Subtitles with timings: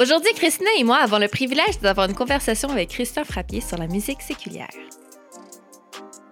[0.00, 3.86] Aujourd'hui, Christina et moi avons le privilège d'avoir une conversation avec Christian Frappier sur la
[3.86, 4.70] musique séculière.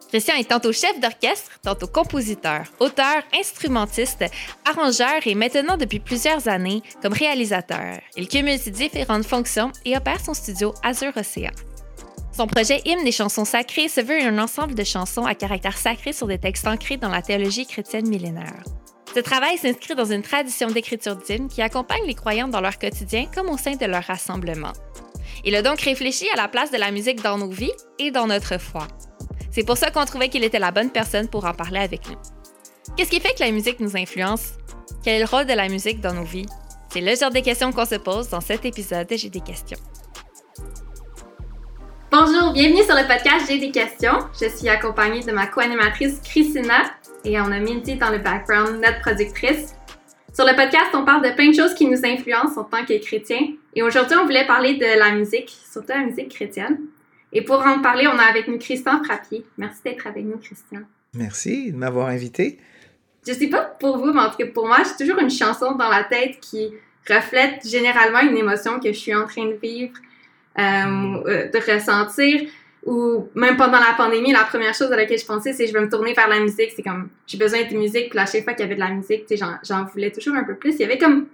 [0.08, 4.24] Christian est tantôt chef d'orchestre, tantôt compositeur, auteur, instrumentiste,
[4.64, 8.00] arrangeur et maintenant depuis plusieurs années comme réalisateur.
[8.16, 11.52] Il cumule ses différentes fonctions et opère son studio Azure Océan.
[12.32, 16.12] Son projet Hymne des chansons sacrées se veut un ensemble de chansons à caractère sacré
[16.12, 18.64] sur des textes ancrés dans la théologie chrétienne millénaire.
[19.12, 23.26] Ce travail s'inscrit dans une tradition d'écriture d'hymnes qui accompagne les croyants dans leur quotidien
[23.34, 24.72] comme au sein de leur rassemblement.
[25.44, 28.28] Il a donc réfléchi à la place de la musique dans nos vies et dans
[28.28, 28.86] notre foi.
[29.50, 32.16] C'est pour ça qu'on trouvait qu'il était la bonne personne pour en parler avec nous.
[32.96, 34.52] Qu'est-ce qui fait que la musique nous influence?
[35.02, 36.46] Quel est le rôle de la musique dans nos vies?
[36.92, 39.78] C'est le genre de questions qu'on se pose dans cet épisode de J'ai des questions.
[42.12, 44.18] Bonjour, bienvenue sur le podcast J'ai des questions.
[44.40, 46.84] Je suis accompagnée de ma co-animatrice Christina
[47.24, 49.74] et on a Minty dans le background, notre productrice.
[50.32, 52.98] Sur le podcast, on parle de plein de choses qui nous influencent en tant que
[52.98, 53.48] chrétiens.
[53.74, 56.78] Et aujourd'hui, on voulait parler de la musique, surtout la musique chrétienne.
[57.32, 59.44] Et pour en parler, on a avec nous Christian Frappier.
[59.58, 60.80] Merci d'être avec nous, Christian.
[61.14, 62.58] Merci de m'avoir invité.
[63.26, 65.72] Je sais pas pour vous, mais en tout cas pour moi, j'ai toujours une chanson
[65.72, 66.70] dans la tête qui
[67.08, 69.92] reflète généralement une émotion que je suis en train de vivre,
[70.58, 72.48] euh, euh, de ressentir.
[72.86, 75.80] Ou même pendant la pandémie, la première chose à laquelle je pensais, c'est je vais
[75.80, 76.72] me tourner vers la musique.
[76.74, 78.10] C'est comme, j'ai besoin de musique.
[78.10, 79.24] Puis à chaque fois qu'il y avait de la musique,
[79.62, 80.74] j'en voulais toujours un peu plus.
[80.74, 81.26] Il y avait comme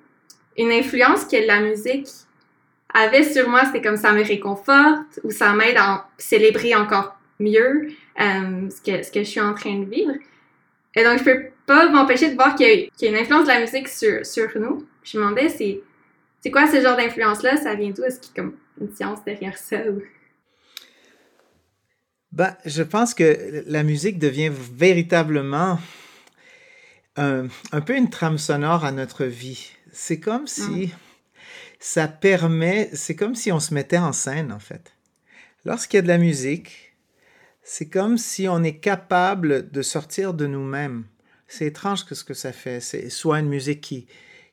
[0.57, 2.09] une influence que la musique
[2.93, 7.91] avait sur moi, c'était comme ça me réconforte ou ça m'aide à célébrer encore mieux
[8.21, 10.15] euh, ce, que, ce que je suis en train de vivre.
[10.95, 13.61] Et donc, je peux pas m'empêcher de voir qu'il y, a une influence de la
[13.61, 14.87] musique sur, sur nous.
[15.03, 15.83] Je me demandais, c'est,
[16.41, 17.59] c'est quoi ce genre d'influence-là?
[17.59, 18.03] Ça vient d'où?
[18.03, 19.77] Est-ce qu'il y a comme une science derrière ça?
[22.37, 25.81] Ben, je pense que la musique devient véritablement
[27.17, 29.71] un, un peu une trame sonore à notre vie.
[29.93, 30.93] C'est comme si...
[30.93, 30.99] Ah
[31.79, 34.93] ça permet, c'est comme si on se mettait en scène en fait.
[35.65, 36.97] Lorsqu'il y a de la musique,
[37.63, 41.05] c'est comme si on est capable de sortir de nous-mêmes.
[41.49, 42.81] C'est étrange que ce que ça fait.
[42.81, 44.07] C'est soit une musique qui,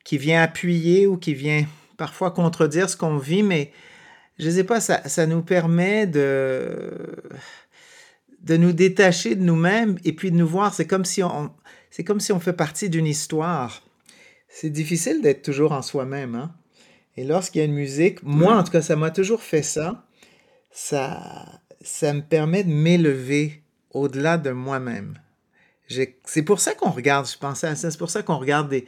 [0.03, 1.65] qui vient appuyer ou qui vient
[1.97, 3.71] parfois contredire ce qu'on vit, mais
[4.39, 7.15] je ne sais pas, ça, ça nous permet de,
[8.43, 10.73] de nous détacher de nous-mêmes et puis de nous voir.
[10.73, 11.51] C'est comme si on,
[11.89, 13.83] c'est comme si on fait partie d'une histoire.
[14.47, 16.35] C'est difficile d'être toujours en soi-même.
[16.35, 16.53] Hein?
[17.17, 20.05] Et lorsqu'il y a une musique, moi en tout cas, ça m'a toujours fait ça.
[20.71, 23.61] Ça, ça me permet de m'élever
[23.91, 25.19] au-delà de moi-même.
[26.25, 28.85] C'est pour ça qu'on regarde, je pensais à ça, c'est pour ça qu'on regarde des,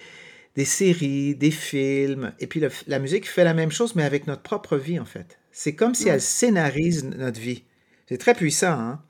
[0.55, 4.41] des, séries, des films, et puis la musique fait la même chose, mais avec notre
[4.41, 5.37] propre vie, en fait.
[5.51, 7.63] C'est comme si elle scénarise notre vie.
[8.09, 9.01] C'est très puissant, hein?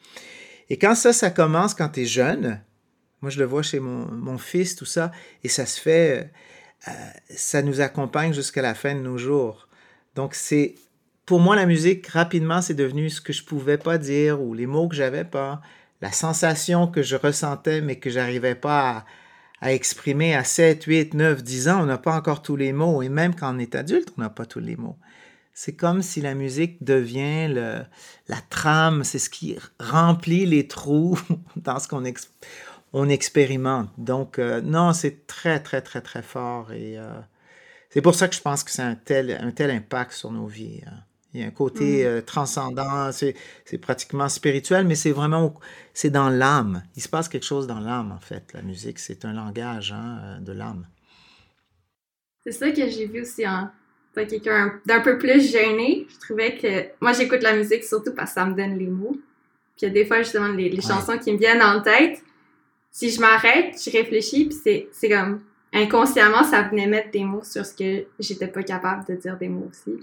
[0.70, 2.62] Et quand ça, ça commence quand tu es jeune,
[3.22, 5.12] moi je le vois chez mon, fils, tout ça,
[5.44, 6.32] et ça se fait
[6.88, 6.92] euh,
[7.30, 9.68] ça nous accompagne jusqu'à la fin de nos jours.
[10.16, 10.76] Donc, c'est
[11.26, 14.68] pour moi, la musique, rapidement, c'est devenu ce que je pouvais pas dire ou les
[14.68, 15.62] mots que j'avais pas,
[16.02, 19.06] la sensation que je ressentais mais que j'arrivais pas
[19.62, 21.82] à, exprimer à 7, 8, 9, 10 ans.
[21.82, 24.30] On n'a pas encore tous les mots et même quand on est adulte, on n'a
[24.30, 24.98] pas tous les mots.
[25.58, 27.80] C'est comme si la musique devient le,
[28.28, 31.18] la trame, c'est ce qui remplit les trous
[31.56, 32.04] dans ce qu'on
[32.92, 33.90] on expérimente.
[33.98, 36.74] Donc, euh, non, c'est très, très, très, très fort.
[36.74, 37.08] Et euh,
[37.90, 40.46] c'est pour ça que je pense que c'est un tel, un tel impact sur nos
[40.46, 40.82] vies.
[40.86, 41.00] Hein.
[41.34, 42.08] Il y a un côté mm.
[42.08, 43.34] euh, transcendant, c'est
[43.82, 45.54] pratiquement spirituel, mais c'est vraiment,
[45.94, 46.84] c'est dans l'âme.
[46.98, 48.52] Il se passe quelque chose dans l'âme, en fait.
[48.54, 50.86] La musique, c'est un langage hein, de l'âme.
[52.44, 53.70] C'est ça que j'ai vu aussi en
[54.24, 56.08] quelqu'un d'un peu plus gêné.
[56.10, 59.18] Je trouvais que moi, j'écoute la musique surtout parce que ça me donne les mots.
[59.76, 62.24] Puis il y a des fois, justement, les, chansons qui me viennent en tête
[62.96, 65.42] si je m'arrête, je réfléchis, puis c'est comme
[65.74, 69.50] inconsciemment, ça venait mettre des mots sur ce que j'étais pas capable de dire des
[69.50, 70.00] mots aussi.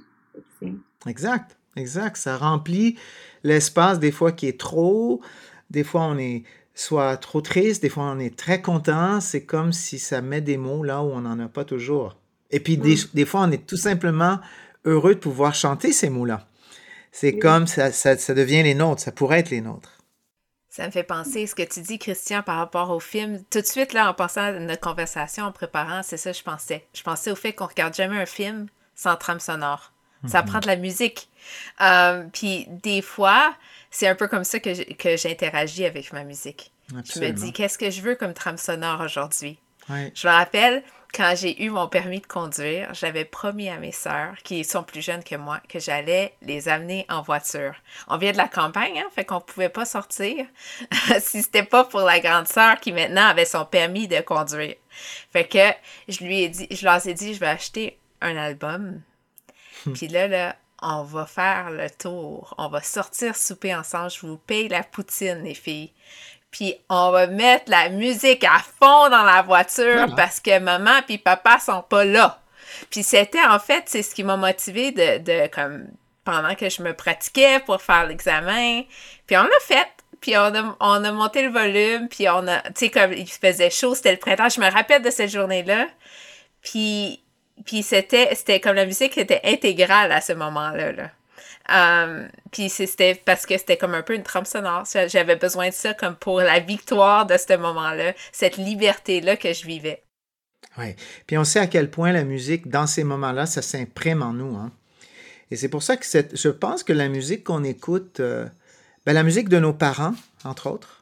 [1.06, 2.16] Exact, exact.
[2.16, 2.98] Ça remplit
[3.44, 5.22] l'espace des fois qui est trop,
[5.70, 9.20] des fois on est soit trop triste, des fois on est très content.
[9.22, 12.18] C'est comme si ça met des mots là où on n'en a pas toujours.
[12.52, 13.08] Et puis des, mm.
[13.14, 14.38] des, fois on est tout simplement
[14.84, 16.46] heureux de pouvoir chanter ces mots-là.
[17.10, 19.98] C'est comme ça, ça, ça devient les nôtres, ça pourrait être les nôtres.
[20.70, 23.44] Ça me fait penser ce que tu dis, Christian, par rapport au film.
[23.50, 26.42] Tout de suite, là, en passant à notre conversation, en préparant, c'est ça que je
[26.42, 26.86] pensais.
[26.94, 29.92] Je pensais au fait qu'on regarde jamais un film sans trame sonore.
[30.26, 30.48] Ça mhm.
[30.48, 31.28] prend de la musique.
[31.82, 33.54] Euh, puis des fois,
[33.90, 34.72] c'est un peu comme ça que
[35.16, 36.72] j'interagis avec ma musique.
[36.88, 39.58] Je me dis, qu'est-ce que je veux comme trame sonore aujourd'hui?
[39.88, 40.82] Je me rappelle,
[41.14, 45.02] quand j'ai eu mon permis de conduire, j'avais promis à mes sœurs, qui sont plus
[45.02, 47.74] jeunes que moi, que j'allais les amener en voiture.
[48.08, 50.46] On vient de la campagne, hein, fait qu'on pouvait pas sortir
[51.20, 54.76] si c'était pas pour la grande sœur qui maintenant avait son permis de conduire.
[55.32, 55.72] Fait que
[56.08, 59.02] je lui ai dit, je leur ai dit, je vais acheter un album
[59.94, 62.54] Puis là, là, on va faire le tour.
[62.58, 64.10] On va sortir souper ensemble.
[64.10, 65.92] Je vous paye la poutine, les filles.
[66.52, 71.18] Puis on va mettre la musique à fond dans la voiture parce que maman puis
[71.18, 72.40] papa sont pas là.
[72.90, 75.88] Puis c'était en fait, c'est ce qui m'a motivé de, de comme
[76.24, 78.82] pendant que je me pratiquais pour faire l'examen.
[79.26, 79.88] Puis on l'a fait.
[80.20, 83.26] Puis on a, on a monté le volume, puis on a, tu sais, comme il
[83.26, 84.48] faisait chaud, c'était le printemps.
[84.48, 85.88] Je me rappelle de cette journée-là.
[86.62, 87.20] Puis,
[87.64, 90.92] puis c'était, c'était comme la musique était intégrale à ce moment-là.
[90.92, 91.10] Là.
[91.68, 94.84] Um, puis c'était parce que c'était comme un peu une trompe sonore.
[95.06, 99.66] J'avais besoin de ça comme pour la victoire de ce moment-là, cette liberté-là que je
[99.66, 100.02] vivais.
[100.78, 100.94] Oui.
[101.26, 104.56] Puis on sait à quel point la musique, dans ces moments-là, ça s'imprime en nous.
[104.56, 104.72] Hein?
[105.50, 108.46] Et c'est pour ça que je pense que la musique qu'on écoute, euh,
[109.04, 110.14] ben, la musique de nos parents,
[110.44, 111.01] entre autres,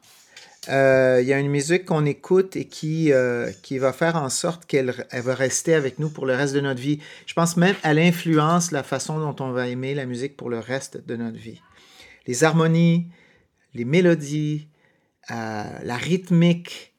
[0.67, 4.65] il y a une musique qu'on écoute et qui, euh, qui va faire en sorte
[4.65, 6.99] qu'elle va rester avec nous pour le reste de notre vie.
[7.25, 10.59] Je pense même à l'influence, la façon dont on va aimer la musique pour le
[10.59, 11.61] reste de notre vie.
[12.27, 13.07] Les harmonies,
[13.73, 14.67] les mélodies,
[15.29, 16.93] la rythmique.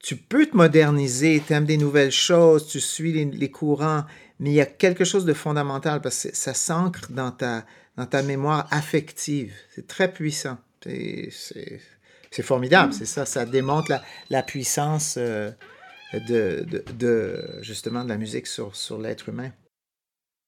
[0.00, 4.04] Tu peux te moderniser, tu aimes des nouvelles choses, tu suis les, les courants,
[4.38, 7.66] mais il y a quelque chose de fondamental parce que ça s'ancre dans ta,
[7.96, 9.52] dans ta mémoire affective.
[9.74, 10.56] C'est très puissant.
[10.82, 11.80] C'est
[12.42, 12.92] formidable, mm.
[12.92, 13.26] c'est ça.
[13.26, 15.50] Ça démontre la, la puissance euh,
[16.12, 19.50] de, de, de, justement de la musique sur, sur l'être humain.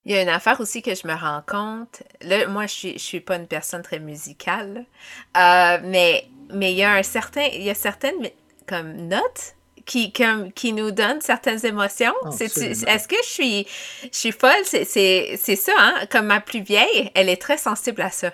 [0.05, 2.03] Il y a une affaire aussi que je me rends compte.
[2.21, 4.85] Là, moi, je suis, je suis pas une personne très musicale,
[5.37, 8.29] euh, mais, mais il y a un certain, il y a certaines
[8.67, 9.55] comme notes
[9.85, 12.13] qui, comme, qui nous donne certaines émotions.
[12.39, 13.67] Est-ce que je suis,
[14.03, 14.63] je suis folle?
[14.65, 16.05] C'est ça, hein?
[16.09, 18.33] Comme ma plus vieille, elle est très sensible à ça.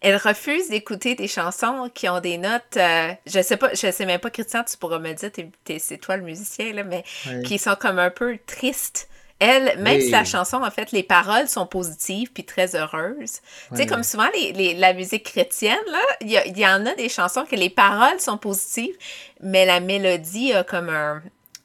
[0.00, 4.06] Elle refuse d'écouter des chansons qui ont des notes, euh, je sais pas, je sais
[4.06, 5.30] même pas, Christian, tu pourras me dire,
[5.78, 7.04] c'est toi le musicien, là, mais
[7.44, 9.08] qui sont comme un peu tristes.
[9.40, 13.40] Elle, même si la chanson, en fait, les paroles sont positives puis très heureuses.
[13.70, 17.08] Tu sais, comme souvent, les, la musique chrétienne, là, il y, y, en a des
[17.08, 18.94] chansons que les paroles sont positives,
[19.40, 21.22] mais la mélodie a comme un...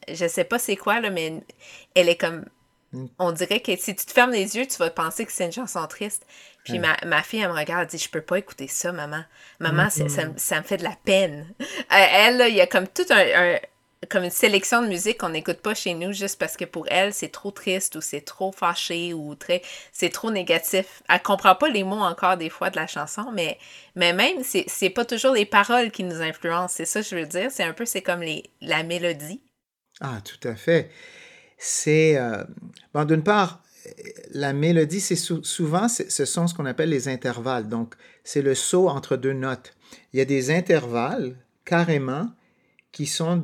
[0.08, 1.34] Je sais pas c'est quoi, là, mais
[1.94, 2.46] elle est comme...
[2.92, 3.06] Mm.
[3.18, 5.52] On dirait que si tu te fermes les yeux, tu vas penser que c'est une
[5.52, 6.24] chanson triste.
[6.66, 9.22] Puis ma, ma, fille, elle me regarde, elle dit Je peux pas écouter ça, maman.
[9.60, 10.04] Maman, ça,
[10.36, 11.46] ça, me fait de la peine.
[11.60, 13.58] Euh, elle, il y a comme tout un
[14.08, 17.12] comme une sélection de musique qu'on n'écoute pas chez nous juste parce que pour elle,
[17.12, 21.02] c'est trop triste ou c'est trop fâché ou très c'est trop négatif.
[21.08, 23.58] Elle comprend pas les mots encore des fois de la chanson, mais,
[23.94, 26.74] mais même, c'est pas toujours les paroles qui nous influencent.
[26.76, 27.50] C'est ça que je veux dire.
[27.50, 29.40] C'est un peu, c'est comme les, la mélodie.
[30.00, 30.90] Ah, tout à fait.
[31.58, 32.44] C'est, euh,
[32.92, 33.62] bon, d'une part,
[34.32, 37.68] la mélodie, c'est souvent, ce sont ce qu'on appelle les intervalles.
[37.68, 37.94] Donc,
[38.24, 39.74] c'est le saut entre deux notes.
[40.12, 42.28] Il y a des intervalles, carrément,
[42.92, 43.42] qui sont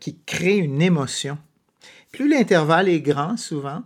[0.00, 1.38] qui créent une émotion.
[2.12, 3.82] Plus l'intervalle est grand, souvent,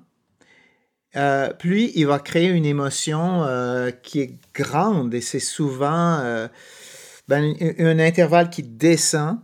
[1.14, 6.48] euh, plus il va créer une émotion euh, qui est grande et c'est souvent euh,
[7.28, 9.38] ben, un, intervalle qui descend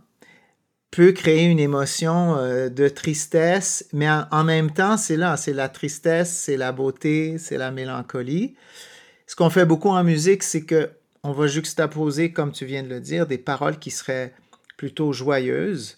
[0.91, 6.31] peut créer une émotion de tristesse, mais en, même temps, c'est là, c'est la tristesse,
[6.31, 8.55] c'est la beauté, c'est la mélancolie.
[9.27, 10.89] Ce qu'on fait beaucoup en musique, c'est que
[11.23, 14.33] on va juxtaposer, comme tu viens de le dire, des paroles qui seraient
[14.77, 15.97] plutôt joyeuse,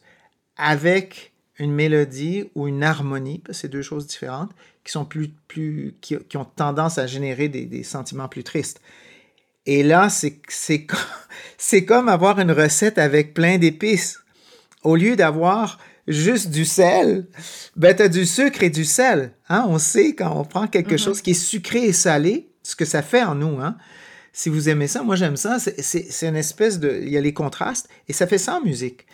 [0.57, 4.51] avec une mélodie ou une harmonie, c'est deux choses différentes,
[4.83, 8.81] qui sont plus, plus qui, ont tendance à générer des, sentiments plus tristes.
[9.67, 10.09] Et là,
[11.57, 14.20] c'est comme avoir une recette avec plein d'épices.
[14.83, 17.27] Au lieu d'avoir juste du sel,
[17.75, 19.31] ben, tu as du sucre et du sel.
[19.49, 19.65] Hein?
[19.67, 21.03] On sait quand on prend quelque mm-hmm.
[21.03, 23.59] chose qui est sucré et salé, ce que ça fait en nous.
[23.59, 23.75] Hein?
[24.33, 25.57] si vous aimez ça, moi j'aime ça.
[25.59, 26.99] C'est une espèce de.
[27.01, 29.05] Il y a les contrastes et ça fait ça en musique.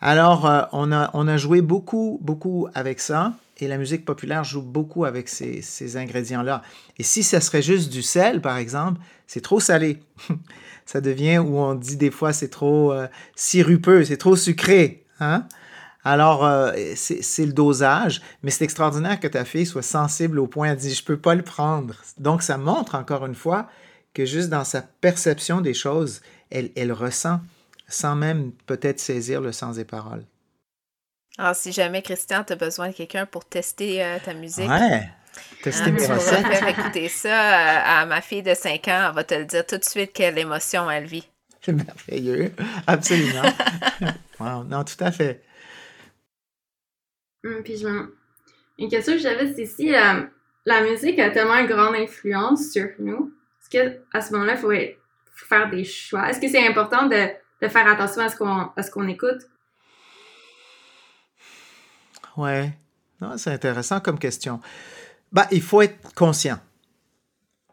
[0.00, 4.42] Alors, euh, on, a, on a joué beaucoup, beaucoup avec ça et la musique populaire
[4.42, 6.62] joue beaucoup avec ces, ces ingrédients-là.
[6.98, 10.00] Et si ça serait juste du sel, par exemple, c'est trop salé.
[10.86, 15.01] ça devient où on dit des fois c'est trop euh, sirupeux, c'est trop sucré.
[15.22, 15.46] Hein?
[16.04, 20.74] Alors, euh, c'est le dosage, mais c'est extraordinaire que ta fille soit sensible au point
[20.74, 21.94] de dire je peux pas le prendre.
[22.18, 23.68] Donc, ça montre encore une fois
[24.12, 27.40] que juste dans sa perception des choses, elle, elle ressent
[27.88, 30.24] sans même peut-être saisir le sens des paroles.
[31.38, 34.68] Alors, si jamais, Christian, tu as besoin de quelqu'un pour tester euh, ta musique.
[34.68, 35.08] Ouais.
[35.62, 36.46] Tester hein, mes recettes.
[36.46, 39.08] faire écouter ça à, ma fille de 5 ans.
[39.08, 41.26] Elle va te le dire tout de suite quelle émotion elle vit.
[41.62, 41.72] C'est
[42.08, 42.52] merveilleux.
[42.86, 43.42] Absolument.
[44.40, 44.64] wow.
[44.64, 45.42] Non, tout à fait.
[47.44, 47.88] Hum, puis, je
[48.78, 50.22] une question que j'avais, c'est si euh,
[50.64, 53.32] la musique a tellement une grande influence sur nous,
[54.12, 56.28] à ce moment-là, il faut faire des choix?
[56.28, 59.42] Est-ce que c'est important de, faire attention à ce qu'on écoute?
[62.36, 62.72] Ouais.
[63.20, 64.60] Non, c'est intéressant comme question.
[65.30, 66.58] Bah, il faut être conscient.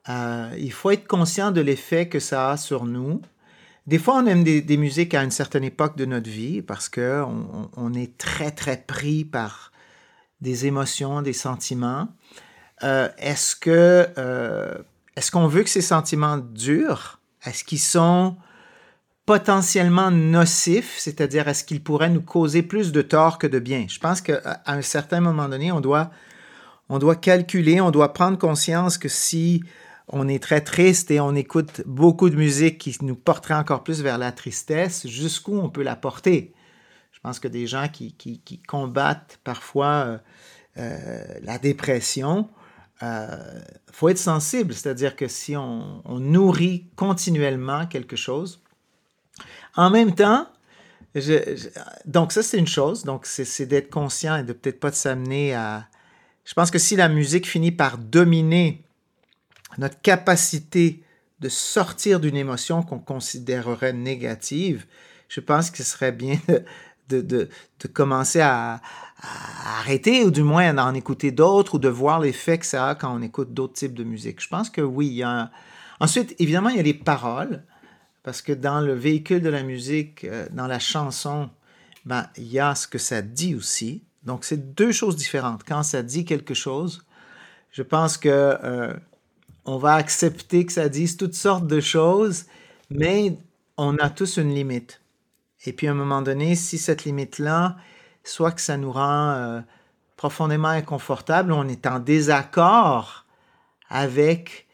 [0.07, 3.21] Euh, il faut être conscient de l'effet que ça a sur nous.
[3.89, 7.71] Des fois, on aime des, musiques à une certaine époque de notre vie parce qu'on
[7.75, 9.71] on est très, très pris par
[10.41, 12.07] des émotions, des sentiments.
[12.83, 14.77] Euh, est-ce que euh,
[15.15, 17.19] est-ce qu'on veut que ces sentiments durent?
[17.43, 18.35] Est-ce qu'ils sont
[19.25, 23.87] potentiellement nocifs, c'est-à-dire est-ce qu'ils pourraient nous causer plus de tort que de bien?
[23.89, 26.11] Je pense qu'à un certain moment donné, on doit,
[26.89, 29.63] on doit calculer, on doit prendre conscience que si
[30.09, 34.01] on est très triste et on écoute beaucoup de musique qui nous porterait encore plus
[34.01, 36.53] vers la tristesse, jusqu'où on peut la porter.
[37.11, 40.17] Je pense que des gens qui, combattent parfois euh,
[40.77, 42.49] euh, la dépression,
[43.01, 43.61] il euh,
[43.91, 48.61] faut être sensible, c'est-à-dire que si on, nourrit continuellement quelque chose,
[49.75, 50.47] en même temps,
[52.05, 55.53] donc ça c'est une chose, donc c'est d'être conscient et de peut-être pas de s'amener
[55.53, 55.87] à...
[56.45, 58.83] Je pense que si la musique finit par dominer
[59.77, 61.03] notre capacité
[61.39, 64.85] de sortir d'une émotion qu'on considérerait négative,
[65.29, 66.37] je pense ce serait bien
[67.09, 67.49] de, de,
[67.79, 68.81] de commencer à,
[69.79, 73.13] arrêter ou du moins d'en écouter d'autres ou de voir l'effet que ça a quand
[73.13, 74.41] on écoute d'autres types de musique.
[74.41, 75.07] Je pense que oui.
[75.07, 75.51] Il y a...
[75.99, 77.63] Ensuite, évidemment, il y a les paroles,
[78.23, 81.49] parce que dans le véhicule de la musique, euh, dans la chanson,
[82.05, 84.03] ben, il y a ce que ça dit aussi.
[84.23, 85.63] Donc, c'est deux choses différentes.
[85.67, 87.05] Quand ça dit quelque chose,
[87.71, 88.93] je pense que euh,
[89.65, 92.45] on va accepter que ça dise toutes sortes de choses,
[92.89, 93.37] mais
[93.77, 95.01] on a tous une limite.
[95.65, 97.75] Et puis à un moment donné, si cette limite-là,
[98.23, 99.61] soit que ça nous rend euh,
[100.17, 103.25] profondément inconfortable, on est en désaccord
[103.89, 104.67] avec...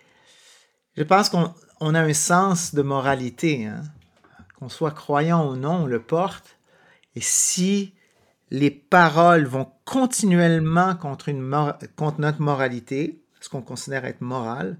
[0.98, 3.84] Je pense qu'on a un sens de moralité, hein.
[4.58, 6.58] qu'on soit croyant ou non, on le porte.
[7.15, 7.94] Et si
[8.50, 14.75] les paroles vont continuellement contre, notre moralité, ce qu'on considère être moral,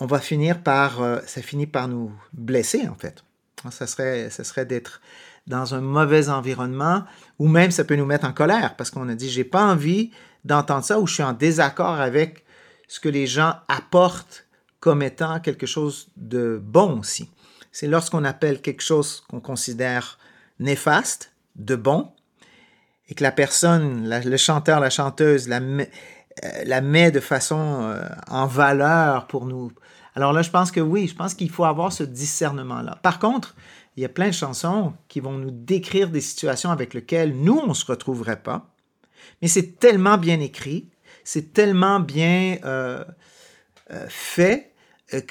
[0.00, 3.22] on va finir par, euh, ça finit par nous blesser en fait.
[3.70, 5.02] Ça serait, ça serait d'être
[5.46, 7.04] dans un mauvais environnement
[7.38, 10.12] ou même ça peut nous mettre en colère parce qu'on a dit j'ai pas envie
[10.46, 12.46] d'entendre ça ou je suis en désaccord avec
[12.86, 14.46] ce que les gens apportent
[14.80, 17.28] comme étant quelque chose de bon aussi.
[17.70, 20.18] C'est lorsqu'on appelle quelque chose qu'on considère
[20.58, 22.12] néfaste, de bon,
[23.08, 25.60] et que la personne, le chanteur, la chanteuse, la,
[26.64, 29.72] la met de façon euh, en valeur pour nous.
[30.14, 32.98] Alors là, je pense que oui, je pense qu'il faut avoir ce discernement-là.
[33.02, 33.54] Par contre,
[33.96, 37.58] il y a plein de chansons qui vont nous décrire des situations avec lesquelles nous,
[37.58, 38.74] on ne se retrouverait pas.
[39.42, 40.88] Mais c'est tellement bien écrit,
[41.24, 43.04] c'est tellement bien euh,
[44.08, 44.72] fait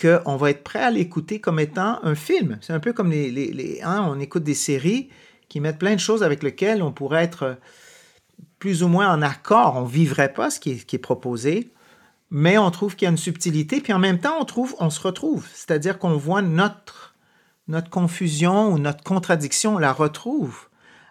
[0.01, 2.57] qu'on va être prêt à l'écouter comme étant un film.
[2.61, 5.09] C'est un peu comme les, les, hein, on écoute des séries
[5.49, 7.57] qui mettent plein de choses avec lesquelles on pourrait être
[8.59, 9.75] plus ou moins en accord.
[9.75, 11.71] On vivrait pas ce qui est, proposé,
[12.31, 14.89] mais on trouve qu'il y a une subtilité, puis en même temps, on trouve, on
[14.89, 15.47] se retrouve.
[15.53, 17.15] C'est-à-dire qu'on voit notre,
[17.91, 20.67] confusion ou notre contradiction, on la retrouve.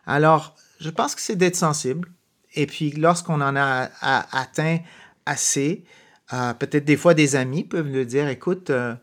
[0.06, 2.08] Alors, je pense que c'est d'être sensible.
[2.54, 4.78] Et puis, lorsqu'on en a, atteint
[5.26, 5.84] assez,
[6.32, 8.94] euh, peut-être des fois des amis peuvent le dire, écoute, euh,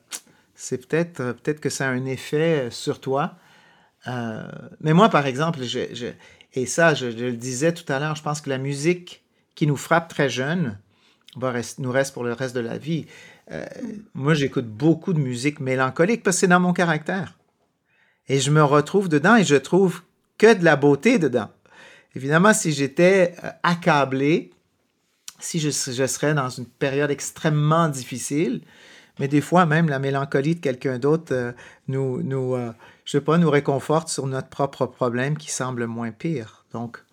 [0.55, 3.35] c'est peut-être euh, peut-être que ça a un effet sur toi.
[4.81, 6.11] mais moi, par exemple, je,
[6.53, 9.23] et ça, je, le disais tout à l'heure, je pense que la musique
[9.55, 10.77] qui nous frappe très jeune
[11.35, 13.07] va nous reste pour le reste de la vie.
[13.51, 13.65] Euh,
[14.13, 17.37] moi, j'écoute beaucoup de musique mélancolique parce que c'est dans mon caractère.
[18.29, 20.01] Et je me retrouve dedans et je trouve
[20.37, 21.49] que de la beauté dedans.
[22.15, 24.51] Évidemment, si j'étais euh, accablé,
[25.39, 28.61] si je, serais dans une période extrêmement difficile,
[29.19, 31.51] mais des fois même la mélancolie de quelqu'un d'autre euh,
[31.87, 32.55] nous, nous,
[33.05, 36.65] je sais pas, nous réconforte sur notre propre problème qui semble moins pire.
[36.71, 37.03] Donc,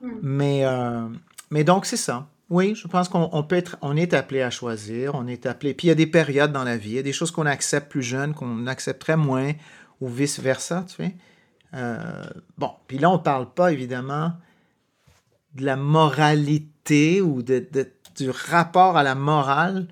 [0.00, 0.10] hmm.
[0.22, 1.08] mais, euh,
[1.50, 2.26] mais donc, c'est ça.
[2.50, 5.72] Oui, je pense qu'on peut être, on est appelé à choisir, on est appelé.
[5.72, 7.46] Puis il y a des périodes dans la vie, il y a des choses qu'on
[7.46, 9.52] accepte plus jeune, qu'on accepterait moins,
[10.02, 11.14] ou vice versa, tu sais.
[11.74, 12.24] Euh,
[12.58, 14.32] bon, puis là, on ne parle pas évidemment
[15.54, 17.66] de la moralité ou de,
[18.16, 19.88] du rapport à la morale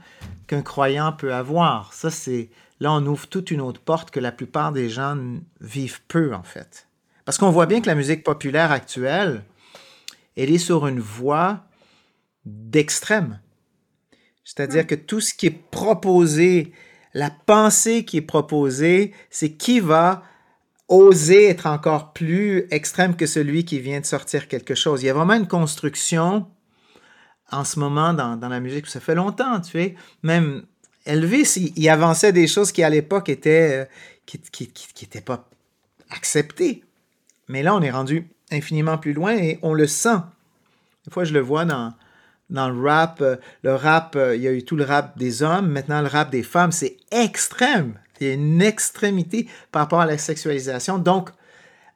[0.47, 1.95] qu'un croyant peut avoir.
[1.95, 5.17] Ça, c'est là, on ouvre toute une autre porte que la plupart des gens
[5.61, 6.89] vivent peu, en fait.
[7.25, 9.45] Parce qu'on voit bien que la musique populaire actuelle,
[10.37, 11.65] elle est sur une voie
[12.45, 13.41] d'extrême.
[14.45, 16.73] C'est-à-dire que tout ce qui est proposé,
[17.15, 20.25] la pensée qui est proposée, c'est qui va
[20.89, 25.03] oser être encore plus extrême que celui qui vient de sortir quelque chose.
[25.03, 26.49] Il y a vraiment une construction
[27.53, 30.65] en ce moment dans, dans la musique, ça fait longtemps, tu sais, même
[31.07, 35.49] Elvis, il, avançait des choses qui à l'époque étaient, euh, qui n'étaient pas
[36.11, 36.85] acceptées.
[37.49, 40.19] Mais là, on est rendu infiniment plus loin et on le sent.
[41.07, 41.95] Des fois, je le vois dans,
[42.51, 45.43] dans le rap, euh, le rap, euh, il y a eu tout le rap des
[45.43, 47.99] hommes, maintenant le rap des femmes, c'est extrême.
[48.21, 50.99] Il y a une extrémité par rapport à la sexualisation.
[50.99, 51.31] Donc,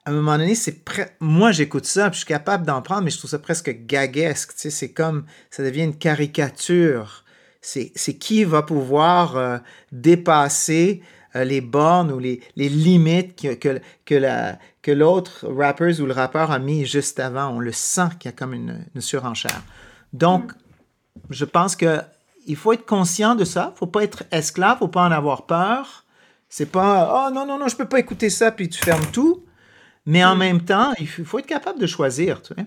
[0.06, 0.82] à un moment donné, c'est
[1.20, 4.52] moi j'écoute ça, puis je suis capable d'en prendre, mais je trouve ça presque gaguesque.
[4.54, 7.23] C'est comme ça devient une caricature.
[7.64, 9.58] C'est qui va pouvoir euh,
[9.90, 11.02] dépasser
[11.34, 16.04] euh, les bornes ou les, les limites que, que, que, la, que l'autre rappeur ou
[16.04, 17.48] le rappeur a mis juste avant?
[17.48, 19.62] On le sent qu'il y a comme une, une surenchère.
[20.12, 20.52] Donc,
[21.30, 22.00] je pense que
[22.46, 23.72] il faut être conscient de ça.
[23.74, 26.04] Il faut pas être esclave, faut pas en avoir peur.
[26.50, 29.42] C'est pas oh non non non, je peux pas écouter ça puis tu fermes tout.
[30.04, 32.42] Mais en même temps, il faut être capable de choisir.
[32.42, 32.64] Tu sais.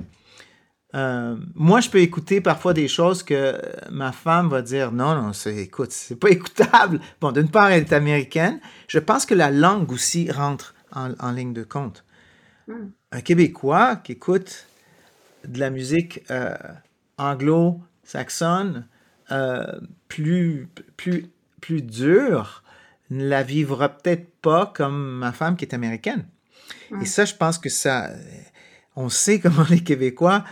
[0.95, 3.59] Euh, moi, je peux écouter parfois des choses que
[3.91, 6.99] ma femme va dire non, non, c'est, écoute, c'est pas écoutable.
[7.19, 8.59] Bon, d'une part, elle est américaine.
[8.87, 12.05] Je pense que la langue aussi rentre en, ligne de compte.
[12.67, 12.89] Hmm.
[13.11, 14.67] Un Québécois qui écoute
[15.47, 16.55] de la musique euh,
[17.17, 18.87] anglo-saxonne
[19.31, 21.27] euh, plus, plus,
[21.61, 22.63] plus dure
[23.09, 26.25] ne la vivra peut-être pas comme ma femme qui est américaine.
[27.01, 28.09] Et ça, je pense que ça,
[28.95, 30.43] on sait comment les Québécois,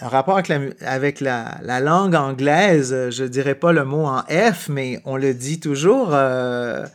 [0.00, 4.22] en rapport avec la, avec la, la langue anglaise, je dirais pas le mot en
[4.22, 6.86] F, mais on le dit toujours euh,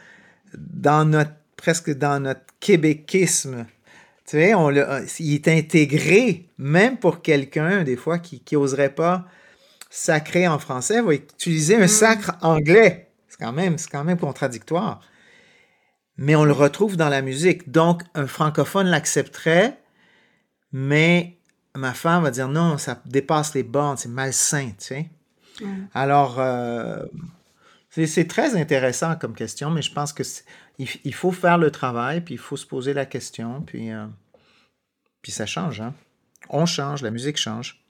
[0.56, 3.66] dans notre, presque dans notre québéquisme.
[4.26, 4.86] Tu sais, on le,
[5.20, 9.26] il est intégré, même pour quelqu'un, des fois, qui n'oserait pas
[9.90, 11.90] sacrer en français, va utiliser un mm.
[11.90, 13.10] sacre anglais.
[13.28, 15.02] C'est quand même, c'est quand même contradictoire
[16.22, 17.72] mais on le retrouve dans la musique.
[17.72, 19.80] Donc, un francophone l'accepterait,
[20.72, 21.40] mais
[21.76, 25.10] ma femme va dire non, ça dépasse les bornes, c'est malsain, tu sais.
[25.94, 27.06] Alors, euh,
[27.90, 30.24] c'est très intéressant comme question, mais je pense que
[30.80, 34.08] il, faut faire le travail, puis il faut se poser la question, puis, euh,
[35.22, 35.82] puis ça change.
[35.82, 35.94] Hein?
[36.50, 37.84] On change, la musique change.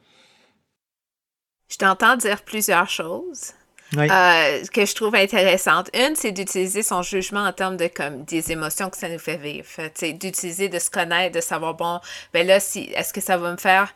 [1.69, 3.53] Je t'entends dire plusieurs choses.
[3.97, 5.89] Euh, que je trouve intéressante.
[5.93, 9.37] Une, c'est d'utiliser son jugement en termes de comme des émotions que ça nous fait
[9.37, 9.67] vivre.
[10.13, 11.99] D'utiliser, de se connaître, de savoir, bon,
[12.33, 13.93] ben là, si, est-ce que ça va me faire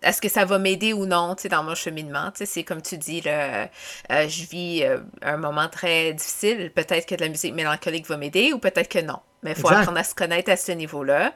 [0.00, 2.30] est-ce que ça va m'aider ou non dans mon cheminement?
[2.34, 3.68] C'est comme tu dis, là,
[4.12, 6.70] euh, je vis euh, un moment très difficile.
[6.72, 9.18] Peut-être que de la musique mélancolique va m'aider ou peut-être que non.
[9.42, 11.32] Mais il faut apprendre à se connaître à ce niveau-là.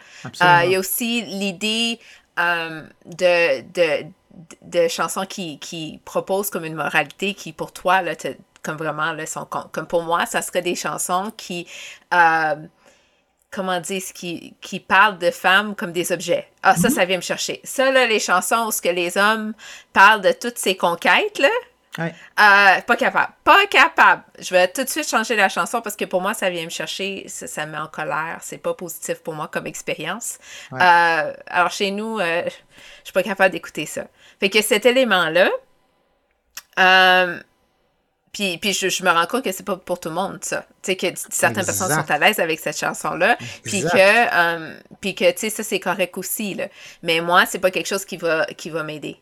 [0.65, 1.99] il y a aussi l'idée
[2.37, 4.07] de, de
[4.63, 8.13] de chansons qui, qui proposent comme une moralité qui, pour toi, là,
[8.63, 11.67] comme vraiment, là, sont, comme pour moi, ça serait des chansons qui,
[12.15, 12.55] euh,
[13.51, 16.49] comment dire, qui, qui parlent de femmes comme des objets.
[16.63, 16.95] Ah, ça, mhm.
[16.95, 17.61] ça vient me chercher.
[17.65, 19.53] Ça, là, les chansons où ce que les hommes
[19.93, 21.51] parlent de toutes ces conquêtes, là,
[21.99, 23.33] euh, pas capable.
[23.45, 24.23] Pas capable.
[24.39, 26.71] Je vais tout de suite changer la chanson parce que pour moi, ça vient me
[26.71, 28.39] chercher, ça, me met en colère.
[28.41, 30.39] C'est pas positif pour moi comme expérience.
[30.73, 32.51] Euh, alors, chez nous, je
[33.05, 34.05] suis pas capable d'écouter ça.
[34.41, 35.51] Fait que cet élément-là,
[36.79, 37.41] euh,
[38.33, 40.65] puis, puis je, me rends compte que c'est pas pour tout le monde, ça.
[40.83, 43.37] Tu sais, que certaines personnes sont à l'aise avec cette chanson-là.
[43.63, 46.69] Puis que, euh, puis que, tu sais, ça, c'est correct aussi, là.
[47.03, 49.21] Mais moi, c'est pas quelque chose qui va, qui va m'aider.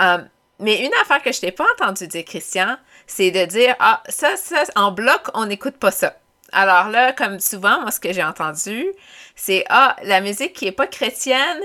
[0.00, 0.18] Euh,
[0.60, 4.36] mais une affaire que je t'ai pas entendu dire, Christian, c'est de dire, ah, ça,
[4.36, 6.16] ça, en bloc, on n'écoute pas ça.
[6.52, 8.86] Alors là, comme souvent, moi, ce que j'ai entendu,
[9.36, 11.60] c'est, ah, la musique qui est pas chrétienne,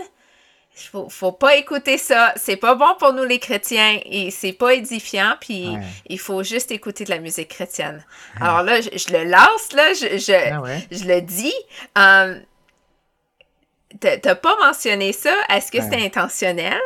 [0.76, 2.34] faut, faut pas écouter ça.
[2.36, 5.36] C'est pas bon pour nous les chrétiens et c'est pas édifiant.
[5.40, 5.70] Puis
[6.08, 8.04] il faut juste écouter de la musique chrétienne.
[8.42, 11.54] Alors là, je, le lance, là, je, je, ah je le dis.
[11.96, 12.42] Um,
[14.00, 15.34] T'as pas mentionné ça.
[15.50, 16.82] Est-ce que c'est intentionnel?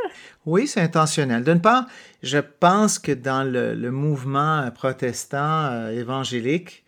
[0.48, 1.44] Oui, c'est intentionnel.
[1.44, 1.88] D'une part,
[2.24, 6.86] je pense que dans le, mouvement protestant euh, évangélique,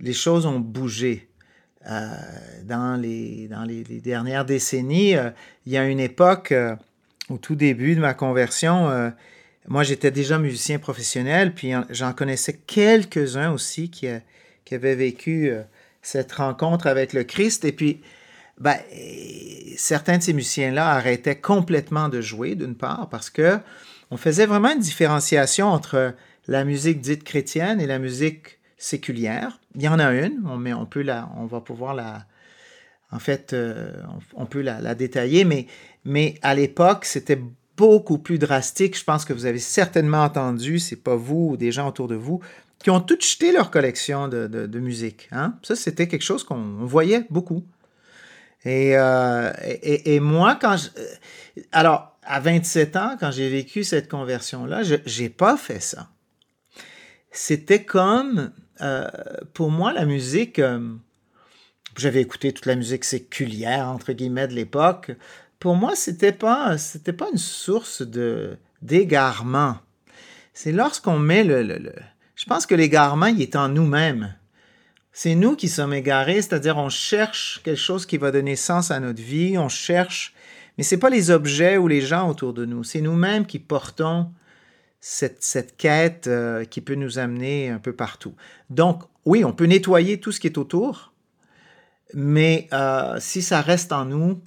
[0.00, 1.28] les choses ont bougé.
[1.88, 2.08] Euh,
[2.64, 5.30] dans, les, dans les, dernières décennies, euh,
[5.64, 6.74] il y a une époque, euh,
[7.30, 9.12] au tout début de ma conversion,
[9.68, 14.08] moi j'étais déjà musicien professionnel, puis j'en connaissais quelques-uns aussi qui,
[14.64, 15.52] qui avaient vécu
[16.00, 17.66] cette rencontre avec le Christ.
[17.66, 18.00] Et puis,
[18.60, 18.76] ben,
[19.76, 23.58] certains de ces musiciens-là arrêtaient complètement de jouer, d'une part, parce que
[24.10, 26.14] on faisait vraiment une différenciation entre
[26.46, 29.60] la musique dite chrétienne et la musique séculière.
[29.74, 32.24] Il y en a une, mais on peut la, on va pouvoir la,
[33.10, 33.92] en fait, euh,
[34.34, 35.66] on, peut la, détailler, mais,
[36.04, 37.40] mais à l'époque, c'était
[37.76, 38.98] beaucoup plus drastique.
[38.98, 42.14] Je pense que vous avez certainement entendu, c'est pas vous ou des gens autour de
[42.14, 42.40] vous,
[42.78, 45.28] qui ont toutes jeté leur collection de, de, musique.
[45.32, 45.54] Hein?
[45.62, 47.64] Ça, c'était quelque chose qu'on voyait beaucoup.
[48.64, 53.84] Et, euh, et, et, moi, quand je, euh, alors, à 27 ans, quand j'ai vécu
[53.84, 56.08] cette conversion-là, je n'ai pas fait ça.
[57.30, 59.08] C'était comme euh,
[59.54, 60.94] pour moi, la musique, euh,
[61.96, 65.12] j'avais écouté toute la musique séculière, entre guillemets, de l'époque.
[65.58, 69.78] Pour moi, c'était pas, c'était pas une source de, d'égarement.
[70.52, 71.92] c'est lorsqu'on met le, le,
[72.36, 74.34] Je pense que l'égarement, il est en nous-mêmes.
[75.12, 79.00] C'est nous qui sommes égarés, c'est-à-dire on cherche quelque chose qui va donner sens à
[79.00, 80.34] notre vie, on cherche,
[80.76, 84.30] mais c'est pas les objets ou les gens autour de nous, c'est nous-mêmes qui portons
[85.00, 88.34] cette, cette quête euh, qui peut nous amener un peu partout.
[88.70, 91.12] Donc, oui, on peut nettoyer tout ce qui est autour,
[92.14, 94.40] mais euh, si ça reste en nous,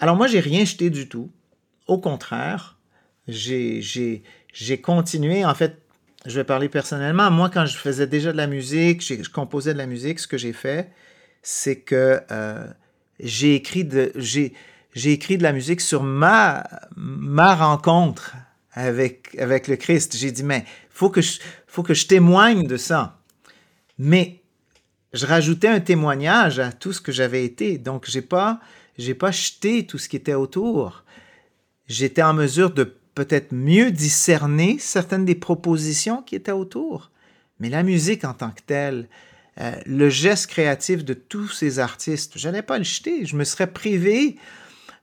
[0.00, 1.30] alors moi, j'ai rien jeté du tout.
[1.86, 2.78] Au contraire,
[3.28, 4.22] j'ai
[4.82, 5.44] continué.
[5.44, 5.82] En fait,
[6.26, 7.30] je vais parler personnellement.
[7.30, 10.36] Moi, quand je faisais déjà de la musique, je composais de la musique, ce que
[10.36, 10.90] j'ai fait,
[11.42, 12.66] c'est que euh,
[13.18, 14.12] j'ai écrit de
[15.12, 16.64] écrit de la musique sur ma
[16.96, 18.34] ma rencontre
[18.72, 20.16] avec avec le Christ.
[20.16, 21.10] J'ai dit mais faut
[21.66, 23.18] faut que je témoigne de ça.
[23.98, 24.42] Mais
[25.12, 27.78] je rajoutais un témoignage à tout ce que j'avais été.
[27.78, 28.60] Donc j'ai pas
[29.18, 31.04] pas jeté tout ce qui était autour.
[31.88, 37.10] J'étais en mesure de peut-être mieux discerner certaines des propositions qui étaient autour.
[37.58, 39.08] Mais la musique en tant que telle,
[39.60, 43.26] euh, le geste créatif de tous ces artistes, je n'allais pas le jeter.
[43.26, 44.36] Je me serais privé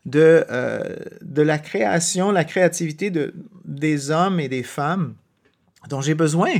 [0.08, 5.14] de, euh, de la création, la créativité de, des hommes et des femmes
[5.88, 6.54] dont j'ai besoin.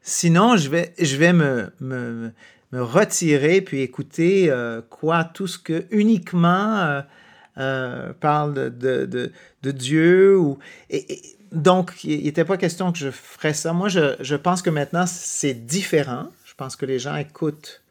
[0.00, 2.32] Sinon, je vais, je vais me, me,
[2.72, 7.02] retirer puis écouter euh, quoi, tout ce que uniquement
[7.58, 10.36] euh, parle de, de, de, Dieu.
[10.38, 10.58] Ou,
[10.90, 13.72] et, donc, il n'était pas question que je ferais ça.
[13.72, 16.28] Moi, je, je pense que maintenant, c'est différent.
[16.44, 17.82] Je pense que les gens écoutent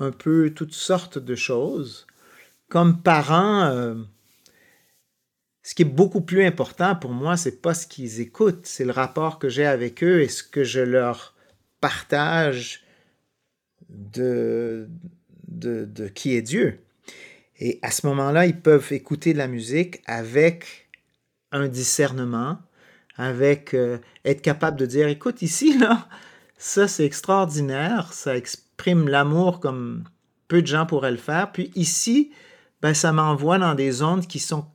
[0.00, 2.06] un peu toutes sortes de choses.
[2.68, 3.94] Comme parents, euh,
[5.62, 8.92] ce qui est beaucoup plus important pour moi, c'est pas ce qu'ils écoutent, c'est le
[8.92, 11.34] rapport que j'ai avec eux et ce que je leur
[11.80, 12.84] partage
[13.88, 14.88] de,
[15.48, 16.83] de, de qui est Dieu.
[17.58, 20.88] Et à ce moment-là, ils peuvent écouter de la musique avec
[21.52, 22.58] un discernement,
[23.16, 26.08] avec euh, être capable de dire, écoute, ici, là,
[26.58, 30.04] ça c'est extraordinaire, ça exprime l'amour comme
[30.48, 31.52] peu de gens pourraient le faire.
[31.52, 32.32] Puis ici,
[32.82, 34.66] ben, ça m'envoie dans des ondes qui sont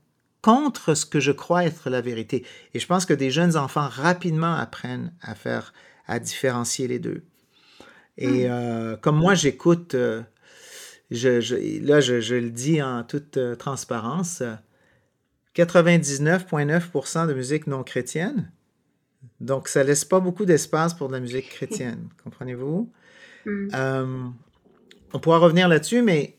[0.42, 2.46] contre ce que je crois être la vérité.
[2.74, 5.74] Et je pense que des jeunes enfants rapidement apprennent à faire,
[6.08, 7.24] à différencier les deux.
[8.18, 8.52] Et hmm.
[8.52, 10.22] euh, comme moi, j'écoute euh,
[11.12, 14.44] je, là, je, le dis en toute euh, transparence,
[15.56, 18.52] 99,9% de musique non chrétienne.
[19.40, 22.92] Donc, ça laisse pas beaucoup d'espace pour de la musique chrétienne, comprenez-vous?
[23.46, 23.68] Mm.
[23.74, 24.28] Euh,
[25.14, 26.38] on pourra revenir là-dessus, mais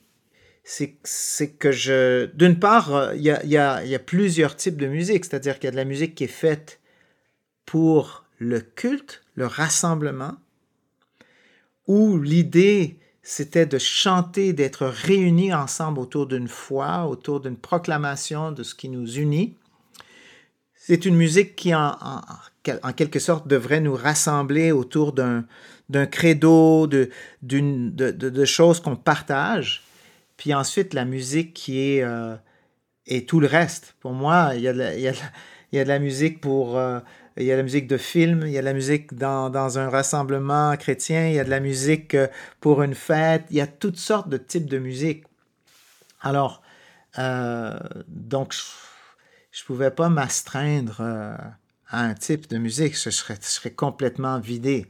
[0.63, 2.27] c'est que je...
[2.27, 5.65] D'une part, il y a, y, a, y a, plusieurs types de musique, c'est-à-dire qu'il
[5.65, 6.81] y a de la musique qui est faite
[7.67, 10.37] pour le culte, le rassemblement,
[11.89, 18.63] où l'idée c'était de chanter, d'être réunis ensemble autour d'une foi, autour d'une proclamation de
[18.63, 19.57] ce qui nous unit.
[20.75, 21.93] C'est une musique qui, en,
[22.97, 25.45] quelque sorte, devrait nous rassembler autour d'un,
[26.11, 27.11] credo, de,
[27.43, 29.83] de, choses qu'on partage.
[30.37, 32.03] Puis ensuite, la musique qui est...
[32.03, 32.35] Euh,
[33.07, 33.97] et tout le reste.
[34.01, 35.13] Pour moi, il y a de il y a
[35.73, 36.79] il y a de la musique pour...
[36.79, 37.01] Euh,
[37.37, 40.77] il y a la musique de film, il y a la musique dans, un rassemblement
[40.77, 42.29] chrétien, il y a de la musique euh,
[42.61, 45.25] pour une fête, il y a toutes sortes de types de musique.
[46.21, 46.63] Alors,
[47.19, 48.55] euh, donc,
[49.53, 51.37] je ne pouvais pas m'astreindre euh,
[51.89, 54.87] à un type de musique, je serais, je serais complètement vidé.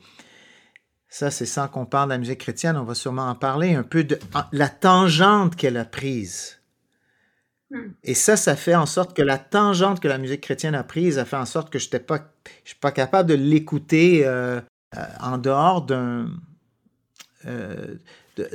[1.09, 3.83] Ça, c'est sans qu'on parle de la musique chrétienne, on va sûrement en parler, un
[3.83, 4.19] peu de
[4.53, 6.60] la tangente qu'elle a prise.
[8.03, 11.19] Et ça, ça fait en sorte que la tangente que la musique chrétienne a prise
[11.19, 12.33] a fait en sorte que je n'étais pas,
[12.65, 14.61] je suis pas capable de l'écouter euh,
[14.97, 16.31] euh, en dehors d'un.
[17.47, 17.97] Euh,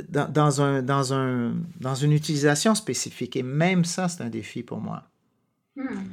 [0.10, 3.36] dans, un, dans, un, dans une utilisation spécifique.
[3.36, 5.04] Et même ça, c'est un défi pour moi.
[5.76, 6.08] Hmm.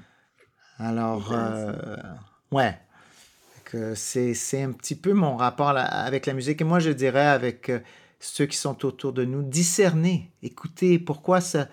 [0.79, 1.33] Alors,
[2.51, 2.79] ouais.
[3.95, 6.61] C'est un petit peu mon rapport avec la musique.
[6.61, 7.73] Et moi, je dirais avec
[8.21, 11.69] ceux qui sont autour de nous, discerner, écouter pourquoi ça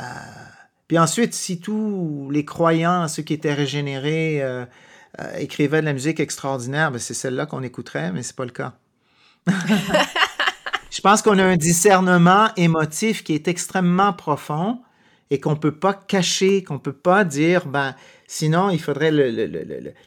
[0.00, 0.04] euh,
[0.88, 4.64] puis ensuite, si tous les croyants, ceux qui étaient régénérés, euh,
[5.20, 8.50] euh, écrivaient de la musique extraordinaire, ben c'est celle-là qu'on écouterait, mais c'est pas le
[8.50, 8.74] cas.
[10.90, 14.82] Je pense qu'on a un discernement émotif qui est extrêmement profond
[15.30, 17.94] et qu'on ne peut pas cacher, qu'on ne peut pas dire, ben,
[18.26, 19.10] sinon il faudrait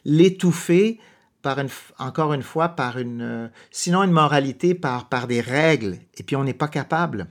[0.04, 1.00] l'étouffer
[1.42, 1.68] par une,
[1.98, 6.44] encore une fois, par une, sinon une moralité, par, par des règles, et puis on
[6.44, 7.26] n'est pas capable.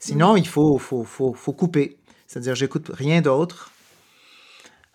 [0.00, 1.98] Sinon, il faut, faut, faut, faut couper.
[2.26, 3.70] C'est-à-dire, j'écoute rien d'autre.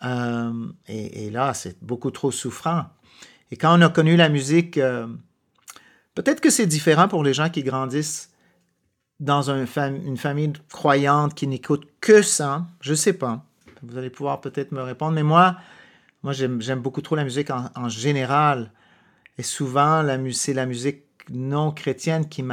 [0.04, 0.52] Euh,
[0.88, 2.86] et, là, c'est beaucoup trop souffrant.
[3.52, 5.08] Et quand on a connu la musique, euh,
[6.16, 8.32] peut-être que c'est différent pour les gens qui grandissent
[9.20, 12.66] dans une famille croyante qui n'écoute que ça.
[12.82, 13.46] Je ne sais pas.
[13.84, 15.14] Vous allez pouvoir peut-être me répondre.
[15.14, 15.58] Mais moi,
[16.24, 18.72] moi, j'aime beaucoup trop la musique en, général.
[19.38, 22.44] Et souvent, c'est la musique non chrétienne qui,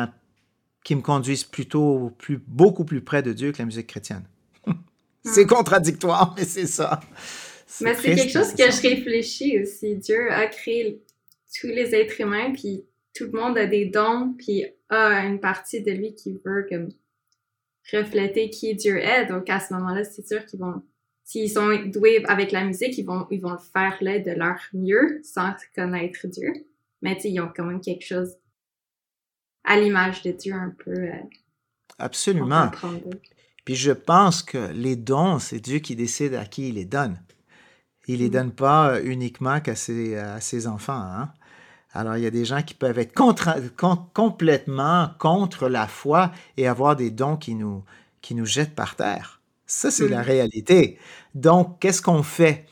[0.85, 4.25] qui me conduise plutôt plus, beaucoup plus près de Dieu que la musique chrétienne.
[5.25, 5.49] c'est hmm.
[5.49, 7.01] contradictoire, mais c'est ça.
[7.81, 9.97] Mais c'est quelque chose que je réfléchis aussi.
[9.97, 11.03] Dieu a créé
[11.59, 15.83] tous les êtres humains, puis tout le monde a des dons, puis a une partie
[15.83, 16.89] de lui qui veut comme
[17.93, 19.27] refléter qui Dieu est.
[19.27, 20.83] Donc à ce moment-là, c'est sûr qu'ils vont,
[21.25, 24.59] s'ils sont doués avec la musique, ils vont, ils vont le faire là de leur
[24.73, 26.53] mieux sans connaître Dieu.
[27.01, 28.37] Mais ils ont quand même quelque chose
[29.65, 30.93] à l'image de Dieu un peu.
[30.93, 31.13] Euh,
[31.99, 32.71] Absolument.
[33.65, 37.21] Puis je pense que les dons, c'est Dieu qui décide à qui il les donne.
[38.09, 38.33] Il les mm.
[38.33, 41.01] donne pas uniquement qu'à ses, à ses enfants.
[41.01, 41.33] Hein?
[41.95, 43.15] Alors, il y a des gens qui peuvent être
[44.15, 47.85] complètement contre la foi et avoir des dons qui nous,
[48.23, 49.41] qui nous jettent par terre.
[49.67, 50.99] Ça, c'est la réalité.
[51.35, 52.67] Donc, qu'est-ce qu'on fait?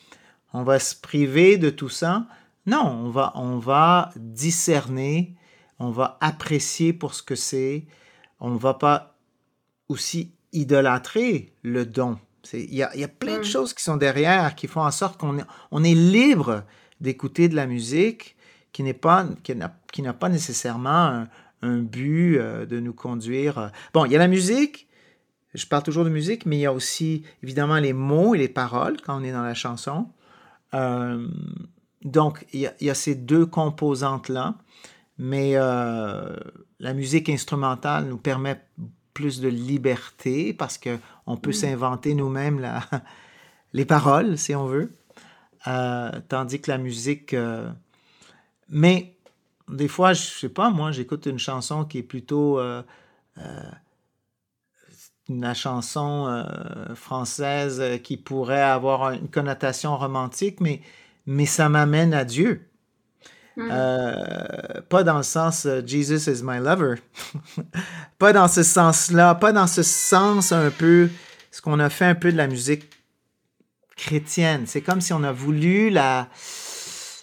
[0.53, 2.27] On va se priver de tout ça?
[2.67, 5.35] Non, on va, on va discerner,
[5.81, 7.87] on va apprécier pour ce que c'est.
[8.39, 9.17] On ne va pas
[9.89, 12.19] aussi idolâtrer le don.
[12.53, 15.21] Il y a, y a, plein de choses qui sont derrière qui font en sorte
[15.21, 15.39] qu'on
[15.71, 16.65] on est libre
[17.01, 18.37] d'écouter de la musique
[18.73, 21.27] qui n'est pas, qui n'a, pas nécessairement
[21.63, 23.59] un, but euh, de nous conduire.
[23.59, 23.69] Euh.
[23.93, 24.89] Bon, il y a la musique.
[25.55, 28.49] Je parle toujours de musique, mais il y a aussi évidemment les mots et les
[28.49, 30.09] paroles quand on est dans la chanson.
[30.75, 31.27] Euh,
[32.05, 34.55] donc, il y, a, ces deux composantes-là,
[35.21, 38.61] mais la musique instrumentale nous permet
[39.15, 42.67] plus de liberté parce qu'on peut s'inventer nous-mêmes
[43.73, 44.93] les paroles, si on veut.
[46.29, 47.35] tandis que la musique
[48.71, 49.17] mais
[49.69, 52.83] des fois, je sais pas, moi, j'écoute une chanson qui est plutôt euh,
[53.39, 53.71] euh,
[55.29, 60.81] une chanson euh, française qui pourrait avoir une connotation romantique, mais,
[61.27, 62.70] mais ça m'amène à Dieu.
[63.57, 63.69] Hmm.
[64.89, 66.97] pas dans le sens Jesus is my lover.
[68.19, 71.11] pas dans ce sens-là, pas dans ce sens un peu,
[71.51, 72.89] ce qu'on a fait un peu de la musique
[73.97, 74.65] chrétienne.
[74.67, 76.29] C'est comme si on a voulu la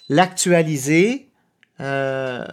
[0.09, 1.31] l'actualiser
[1.79, 2.45] euh,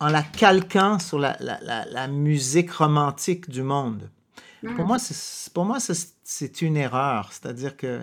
[0.00, 4.10] en la calquant sur la, la, la, musique romantique du monde.
[4.76, 7.30] Pour moi, c'est, pour moi, c'est une erreur.
[7.32, 8.02] C'est-à-dire que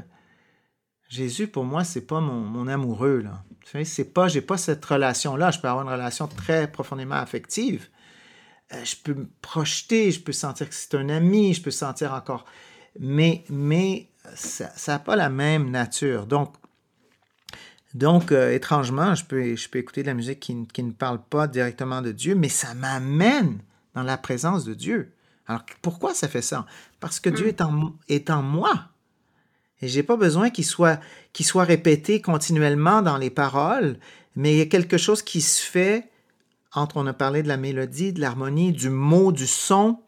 [1.09, 3.19] Jésus, pour moi, c'est pas mon, mon, amoureux.
[3.19, 3.43] Là.
[3.83, 5.51] C'est pas, j'ai pas cette relation-là.
[5.51, 7.89] Je peux avoir une relation très profondément affective.
[8.73, 12.13] Euh, je peux me projeter, je peux sentir que c'est un ami, je peux sentir
[12.13, 12.45] encore.
[12.99, 16.27] Mais, mais ça n'a pas la même nature.
[16.27, 16.53] Donc,
[17.95, 21.47] donc, euh, étrangement, je peux, je peux écouter de la musique qui, ne parle pas
[21.47, 23.59] directement de Dieu, mais ça m'amène
[23.95, 25.13] dans la présence de Dieu.
[25.47, 26.67] Alors, pourquoi ça fait ça?
[26.99, 27.49] Parce que Dieu mm.
[27.49, 28.89] est en, est en moi.
[29.81, 30.99] Et j'ai pas besoin qu'il soit,
[31.33, 33.97] qu'il soit répété continuellement dans les paroles,
[34.35, 36.09] mais il y a quelque chose qui se fait
[36.73, 39.99] entre, on a parlé de la mélodie, de l'harmonie, du mot, du son.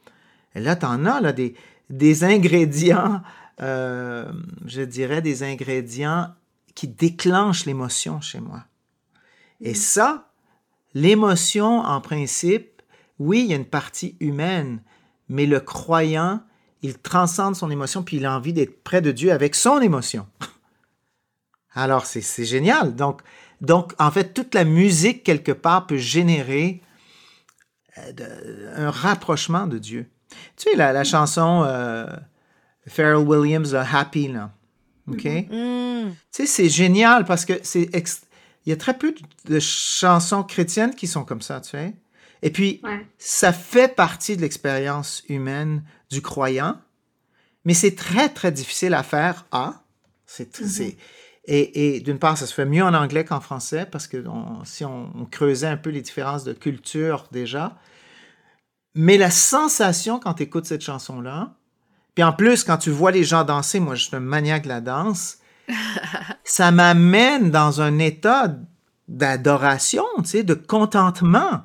[0.55, 1.55] Et là, tu en as là, des,
[1.89, 3.21] des ingrédients,
[3.61, 4.31] euh,
[4.65, 6.29] je dirais des ingrédients
[6.75, 8.63] qui déclenche l'émotion chez moi.
[9.59, 9.75] Et mm.
[9.75, 10.31] ça,
[10.93, 12.81] l'émotion, en principe,
[13.19, 14.81] oui, il y a une partie humaine,
[15.29, 16.41] mais le croyant,
[16.81, 20.27] il transcende son émotion, puis il a envie d'être près de Dieu avec son émotion.
[21.73, 22.95] Alors, c'est génial.
[22.95, 23.21] Donc,
[23.61, 26.81] donc, en fait, toute la musique, quelque part, peut générer
[27.97, 30.09] euh, un rapprochement de Dieu.
[30.57, 32.07] Tu sais, la, chanson euh,
[32.87, 34.51] Pharrell Williams, Happy, là.
[35.07, 35.23] OK?
[35.23, 36.05] Mm-hmm.
[36.05, 36.11] Mm.
[36.11, 37.89] Tu sais, c'est génial parce que c'est
[38.65, 39.13] il y a très peu
[39.45, 41.93] de chansons chrétiennes qui sont comme ça, tu sais.
[42.41, 42.81] Et puis,
[43.17, 46.77] ça fait partie de l'expérience humaine du croyant,
[47.65, 49.45] mais c'est très, très difficile à faire.
[49.51, 49.83] Ah,
[50.25, 50.49] c'est,
[51.45, 54.23] et, et d'une part, ça se fait mieux en anglais qu'en français parce que
[54.63, 57.77] si on, on, creusait un peu les différences de culture déjà,
[58.95, 61.55] mais la sensation quand tu écoutes cette chanson-là,
[62.15, 64.69] puis en plus, quand tu vois les gens danser, moi je suis un maniaque de
[64.69, 65.39] la danse,
[66.43, 68.55] ça m'amène dans un état
[69.07, 71.63] d'adoration, tu sais, de contentement.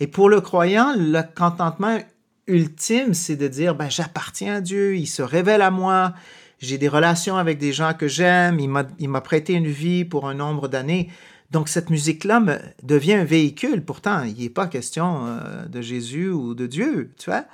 [0.00, 1.98] Et pour le croyant, le contentement
[2.46, 6.14] ultime, c'est de dire, ben, j'appartiens à Dieu, il se révèle à moi,
[6.58, 10.34] j'ai des relations avec des gens que j'aime, il m'a prêté une vie pour un
[10.34, 11.10] nombre d'années.
[11.50, 12.42] Donc cette musique-là
[12.82, 13.84] devient un véhicule.
[13.84, 17.44] Pourtant, il n'est pas question euh, de Jésus ou de Dieu, tu vois?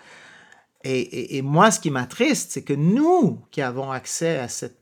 [0.83, 4.79] Et, moi, ce qui m'attriste, c'est que nous qui avons accès à cette,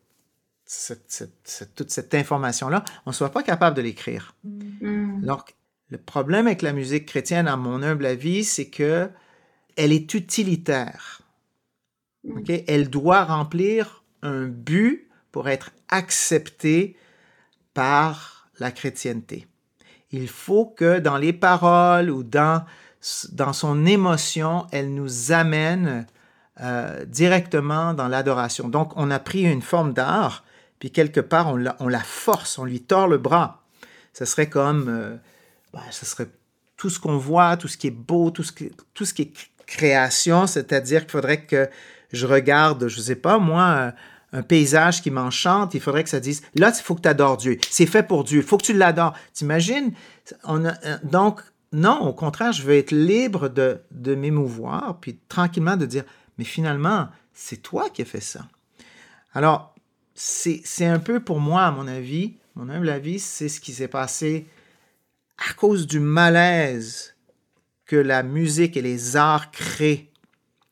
[1.74, 4.36] toute cette information-là, on ne soit pas capable de l'écrire.
[4.44, 5.24] Mm.
[5.24, 5.56] Donc,
[5.90, 9.08] le problème avec la musique chrétienne, à mon humble avis, c'est que
[9.76, 11.22] elle est utilitaire.
[12.24, 12.42] Mm.
[12.66, 16.96] Elle doit remplir un but pour être acceptée
[17.74, 19.46] par la chrétienté.
[20.10, 22.64] Il faut que dans les paroles ou dans,
[23.32, 26.06] dans son émotion, elle nous amène
[26.60, 28.68] euh, directement dans l'adoration.
[28.68, 30.44] Donc, on a pris une forme d'art,
[30.80, 33.62] puis quelque part, on la, on la, force, on lui tord le bras.
[34.12, 35.16] Ce serait comme, euh,
[35.72, 36.28] ben, ce serait
[36.76, 39.22] tout ce qu'on voit, tout ce qui est beau, tout ce qui, tout ce qui
[39.22, 39.32] est
[39.66, 41.68] création, c'est-à-dire qu'il faudrait que
[42.12, 43.92] je regarde, je ne sais pas, moi,
[44.32, 47.36] un paysage qui m'enchante, il faudrait que ça dise, là, il faut que tu adores
[47.36, 47.58] Dieu.
[47.70, 48.38] C'est fait pour Dieu.
[48.38, 49.14] Il faut que tu l'adores.
[49.32, 49.92] T'imagines?
[50.44, 51.40] On a, euh, donc,
[51.72, 56.04] non, au contraire, je veux être libre de, de m'émouvoir, puis tranquillement de dire,
[56.38, 58.46] mais finalement, c'est toi qui as fait ça.
[59.34, 59.74] Alors,
[60.14, 63.88] c'est un peu pour moi, à mon avis, mon humble avis, c'est ce qui s'est
[63.88, 64.46] passé
[65.38, 67.14] à cause du malaise
[67.86, 70.10] que la musique et les arts créent.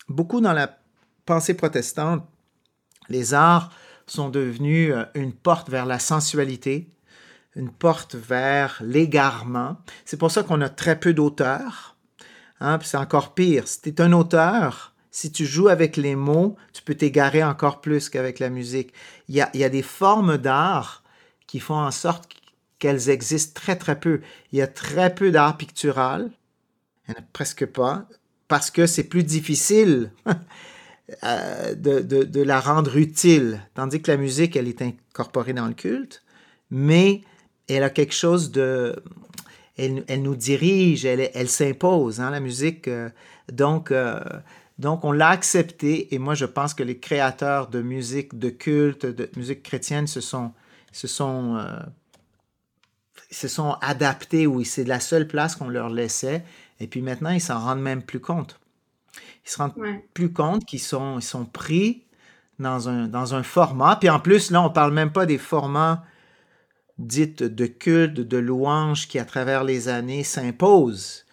[0.09, 0.79] Beaucoup dans la
[1.24, 2.26] pensée protestante,
[3.09, 3.70] les arts
[4.07, 6.88] sont devenus euh, une porte vers la sensualité,
[7.55, 9.79] une porte vers l'égarement.
[10.05, 11.96] C'est pour ça qu'on a très peu d'auteurs.
[12.61, 13.66] Hein, c'est encore pire.
[13.66, 17.81] Si tu es un auteur, si tu joues avec les mots, tu peux t'égarer encore
[17.81, 18.92] plus qu'avec la musique.
[19.29, 21.02] Il y a, il y a des formes d'art
[21.46, 22.29] qui font en sorte
[22.78, 24.20] qu'elles existent très très peu.
[24.52, 26.30] Il y a très peu d'art pictural,
[27.32, 28.08] presque pas,
[28.48, 30.10] parce que c'est plus difficile
[31.24, 35.74] euh, de, de, la rendre utile, tandis que la musique, elle est incorporée dans le
[35.74, 36.22] culte,
[36.70, 37.22] mais
[37.68, 38.96] elle a quelque chose de...
[39.78, 42.88] Elle, elle nous dirige, elle, elle s'impose, hein, la musique.
[42.88, 43.10] Euh,
[43.52, 44.20] donc, euh,
[44.78, 49.04] donc, on l'a accepté et moi, je pense que les créateurs de musique, de culte,
[49.04, 50.52] de musique chrétienne se sont,
[50.92, 51.58] se sont,
[53.37, 56.44] se sont adaptés, oui, c'est la seule place qu'on leur laissait.
[56.81, 58.59] Et puis maintenant, ils s'en rendent même plus compte.
[59.44, 59.75] Ils se rendent
[60.14, 62.05] plus compte qu'ils sont, ils sont pris
[62.59, 63.96] dans un, dans un format.
[63.96, 66.05] Puis en plus, là, on parle même pas des formats
[66.99, 71.27] dits de culte, de louange qui, à travers les années, s'imposent.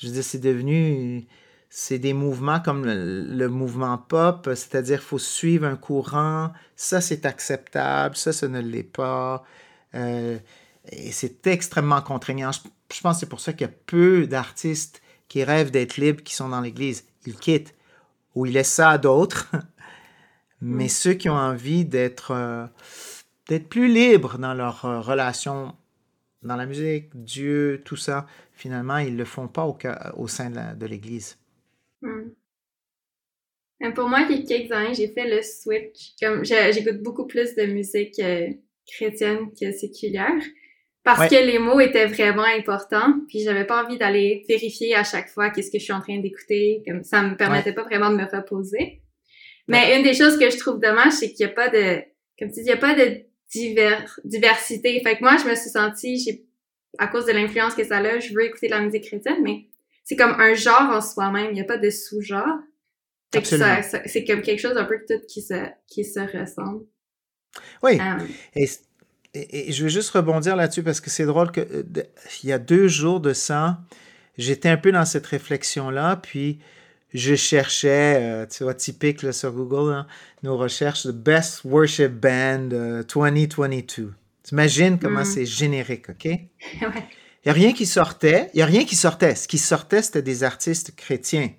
[0.00, 1.26] Je veux dire, c'est devenu
[1.70, 7.26] c'est des mouvements comme le, mouvement pop, c'est-à-dire qu'il faut suivre un courant, ça c'est
[7.26, 9.44] acceptable, ça ce ne l'est pas.
[9.94, 10.38] Euh,
[10.92, 12.50] et c'est extrêmement contraignant.
[12.52, 16.22] Je, pense que c'est pour ça qu'il y a peu d'artistes qui rêvent d'être libres
[16.22, 17.06] qui sont dans l'Église.
[17.26, 17.74] Ils quittent
[18.34, 19.50] ou ils laissent ça à d'autres.
[20.60, 20.88] Mais mm.
[20.88, 22.66] ceux qui ont envie d'être euh,
[23.48, 25.74] d'être plus libres dans leur euh, relation
[26.42, 29.76] dans la musique, Dieu, tout ça, finalement, ils ne le font pas au,
[30.16, 31.36] au sein de l'Église.
[32.00, 32.30] Hmm.
[33.94, 36.14] Pour moi, il y a quelques années, j'ai fait le switch.
[36.20, 38.48] Comme j'écoute beaucoup plus de musique euh,
[38.86, 40.42] chrétienne que séculière
[41.16, 43.14] parce que les mots étaient vraiment importants.
[43.28, 46.18] Puis j'avais pas envie d'aller vérifier à chaque fois qu'est-ce que je suis en train
[46.18, 46.82] d'écouter.
[46.86, 49.00] Comme ça me permettait pas vraiment de me reposer.
[49.68, 52.02] Mais une des choses que je trouve dommage, c'est qu'il y a pas de,
[52.38, 53.22] comme tu dis, il y a pas de
[54.24, 55.00] diversité.
[55.02, 56.44] Fait que moi, je me suis sentie, j'ai,
[56.98, 59.66] à cause de l'influence que ça a, je veux écouter de la musique chrétienne, mais
[60.04, 62.58] c'est comme un genre en soi-même, il n'y a pas de sous-genre.
[63.32, 66.86] C'est comme quelque chose un peu tout qui se, qui se ressemble.
[67.82, 67.98] Oui.
[68.00, 68.24] Euh.
[68.56, 68.66] et,
[69.34, 71.82] je veux juste rebondir là-dessus parce que c'est drôle que euh,
[72.42, 73.80] il y a deux jours de ça,
[74.36, 76.58] j'étais un peu dans cette réflexion-là, puis
[77.14, 80.04] je cherchais, euh, tu vois, typique sur Google,
[80.42, 82.68] nos recherches de Best Worship Band
[83.12, 84.14] 2022.
[84.42, 85.26] T'imagines comment mm.
[85.26, 86.24] c'est générique, OK?
[86.24, 86.48] ouais.
[87.44, 88.50] Il n'y a rien qui sortait.
[88.52, 89.34] Il n'y a rien qui sortait.
[89.34, 91.50] Ce qui sortait, c'était des artistes chrétiens.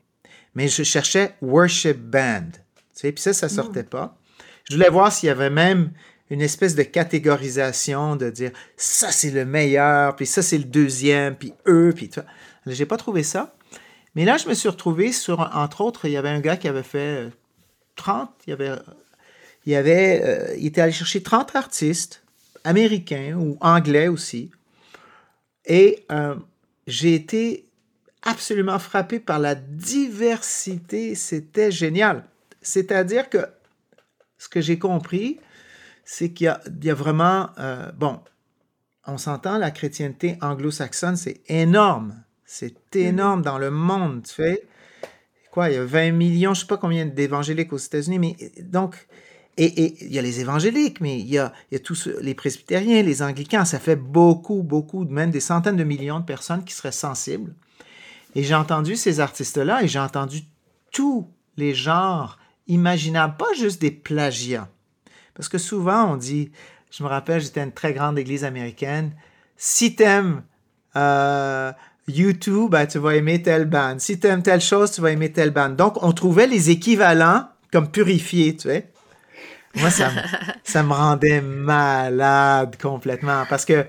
[0.53, 2.49] Mais je cherchais worship band.
[2.51, 3.89] Tu sais, puis ça, ça ne sortait hmm.
[3.89, 4.17] pas.
[4.69, 5.91] Je voulais voir s'il y avait même
[6.29, 11.35] une espèce de catégorisation de dire ça c'est le meilleur, puis ça c'est le deuxième,
[11.35, 12.21] puis eux, puis tout.
[12.65, 13.55] J'ai pas trouvé ça.
[14.15, 16.67] Mais là, je me suis retrouvé sur, entre autres, il y avait un gars qui
[16.67, 17.29] avait fait
[17.95, 18.71] 30, euh, il avait,
[19.65, 22.23] il, avait, euh, il était allé chercher 30 artistes
[22.63, 24.51] américains ou anglais aussi,
[25.65, 26.35] et euh,
[26.87, 27.65] j'ai été
[28.23, 31.15] absolument frappé par la diversité.
[31.15, 32.25] C'était génial.
[32.61, 33.45] C'est-à-dire que
[34.37, 35.39] ce que j'ai compris,
[36.11, 36.51] c'est qu'il
[36.81, 38.19] y, a vraiment, euh, bon,
[39.05, 42.15] on s'entend, la chrétienté anglo-saxonne, c'est énorme.
[42.45, 42.99] C'est mm-hmm.
[42.99, 44.23] énorme dans le monde.
[44.23, 44.67] Tu fais,
[45.51, 48.35] quoi, il y a 20 millions, je ne sais pas combien d'évangéliques aux États-Unis, mais
[48.63, 49.07] donc,
[49.57, 52.33] et, il y a les évangéliques, mais il y a, il y a tous les
[52.33, 53.63] presbytériens, les anglicans.
[53.63, 57.53] Ça fait beaucoup, beaucoup, même des centaines de millions de personnes qui seraient sensibles.
[58.33, 60.41] Et j'ai entendu ces artistes-là et j'ai entendu
[60.91, 64.69] tous les genres imaginables, pas juste des plagiats.
[65.39, 66.51] Parce que souvent, on dit,
[66.91, 69.13] je me rappelle, j'étais à une très grande église américaine,
[69.57, 70.43] si t'aimes
[70.97, 71.71] euh,
[72.09, 74.01] YouTube, ben, tu vas aimer telle bande.
[74.01, 75.77] Si t'aimes telle chose, tu vas aimer telle bande.
[75.77, 78.89] Donc, on trouvait les équivalents comme purifiés, tu sais.
[79.75, 80.21] Moi, ça, me-
[80.63, 83.45] ça me rendait malade complètement.
[83.47, 83.85] Parce que,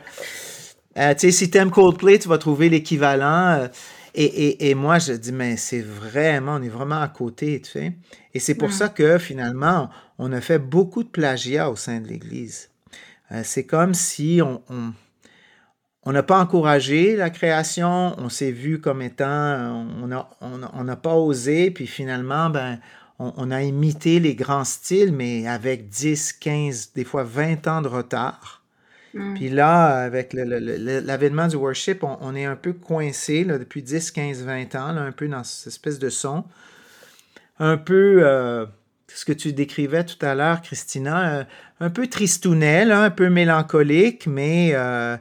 [0.98, 3.48] euh, tu sais, si t'aimes Coldplay, tu vas trouver l'équivalent.
[3.60, 3.68] euh,
[4.14, 7.70] et, et, et moi, je dis, mais c'est vraiment, on est vraiment à côté, tu
[7.70, 7.92] sais.
[8.34, 8.72] Et c'est pour Mm.
[8.72, 12.70] ça que finalement, on a fait beaucoup de plagiat au sein de l'Église.
[13.32, 14.92] Euh, c'est comme si on, on,
[16.04, 20.96] on n'a pas encouragé la création, on s'est vu comme étant, euh, on n'a on
[20.96, 22.78] pas osé, puis finalement, ben,
[23.18, 27.82] on, on a imité les grands styles, mais avec 10, 15, des fois 20 ans
[27.82, 28.62] de retard.
[29.14, 29.34] Mm.
[29.34, 34.10] Puis là, avec l'avènement du worship, on, on est un peu coincé là, depuis 10,
[34.10, 36.44] 15, 20 ans, là, un peu dans cette espèce de son.
[37.60, 38.66] Un peu, euh,
[39.06, 41.44] ce que tu décrivais tout à l'heure, Christina, euh,
[41.78, 45.16] un peu tristounet, là, un peu mélancolique, mais euh,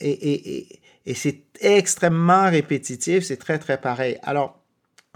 [0.00, 4.18] et, et- et- c'est extrêmement répétitif, c'est très, très pareil.
[4.22, 4.60] Alors,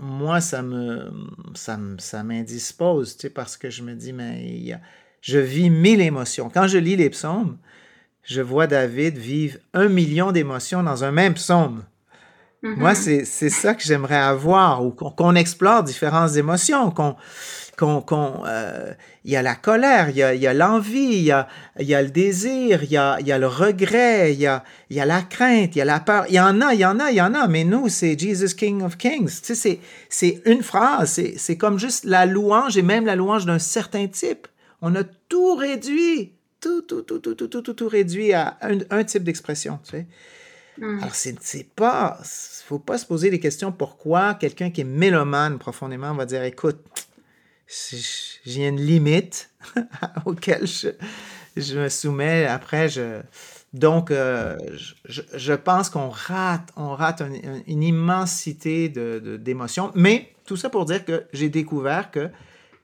[0.01, 1.11] moi, ça me,
[1.55, 4.78] ça m'indispose, tu parce que je me dis, mais
[5.22, 6.51] je vis mille émotions.
[6.51, 7.59] Quand je lis les psaumes,
[8.22, 11.84] je vois David vivre un million d'émotions dans un même psaume.
[12.63, 12.75] Mhm.
[12.79, 17.17] Moi, c'est ça que j'aimerais avoir, ou qu'on explore différentes émotions, qu'on
[17.77, 18.93] qu'on, qu'on, euh,
[19.25, 21.47] il y a la colère, il y a, y a l'envie, il y a,
[21.79, 24.99] y a le désir, il y a, y a le regret, il y a, y
[24.99, 26.25] a la crainte, il y a la peur.
[26.29, 28.19] Il y en a, il y en a, il y en a, mais nous, c'est
[28.19, 29.43] Jesus King of Kings.
[29.43, 33.45] Tu sais, c'est, une phrase, c'est, c'est comme juste la louange et même la louange
[33.47, 34.47] d'un certain type.
[34.81, 38.79] On a tout réduit, tout, tout, tout, tout, tout, tout, tout, tout réduit à un,
[38.91, 40.07] un type d'expression, tu sais.
[40.79, 40.99] Mm.
[41.01, 42.18] Alors, c'est, pas,
[42.66, 46.79] faut pas se poser les questions pourquoi quelqu'un qui est mélomane profondément va dire, écoute,
[48.45, 49.51] j'ai une limite
[50.24, 52.47] auquel je, me soumets.
[52.47, 53.20] Après, je,
[53.72, 54.57] donc, euh,
[55.05, 59.91] je, je pense qu'on rate, on rate un- un- une immensité de, de- d'émotions.
[59.95, 62.29] Mais tout ça pour dire que j'ai découvert que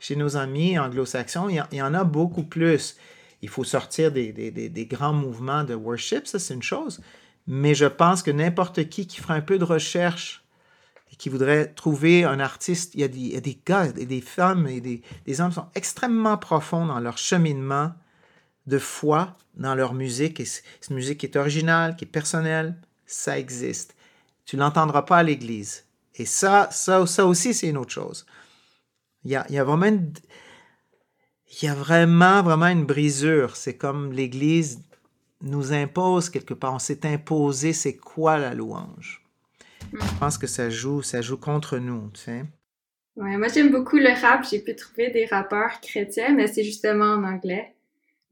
[0.00, 2.96] chez nos amis anglo-saxons, il y, en- a beaucoup plus.
[3.40, 7.00] Il faut sortir des- des- des grands mouvements de worship, ça c'est une chose.
[7.46, 10.44] Mais je pense que n'importe qui qui fera un peu de recherche
[11.12, 14.66] et qui voudrait trouver un artiste, il y a des, il des gars des femmes
[14.66, 17.92] et des, hommes qui sont extrêmement profonds dans leur cheminement
[18.66, 20.40] de foi dans leur musique.
[20.40, 20.46] Et
[20.88, 22.76] une musique qui est originale, qui est personnelle,
[23.06, 23.94] ça existe.
[24.46, 25.84] Tu l'entendras pas à l'église.
[26.14, 28.26] Et ça, ça, aussi, c'est une autre chose.
[29.24, 33.56] Il y a, vraiment il y a vraiment, vraiment une brisure.
[33.56, 34.80] C'est comme l'Église
[35.42, 36.74] nous impose quelque part.
[36.74, 39.22] On s'est imposé c'est quoi la louange.
[39.92, 39.98] Mm.
[40.00, 42.44] Je pense que ça joue, ça joue contre nous, tu sais.
[43.16, 44.44] Ouais, moi j'aime beaucoup le rap.
[44.48, 47.74] J'ai pu trouver des rappeurs chrétiens, mais c'est justement en anglais.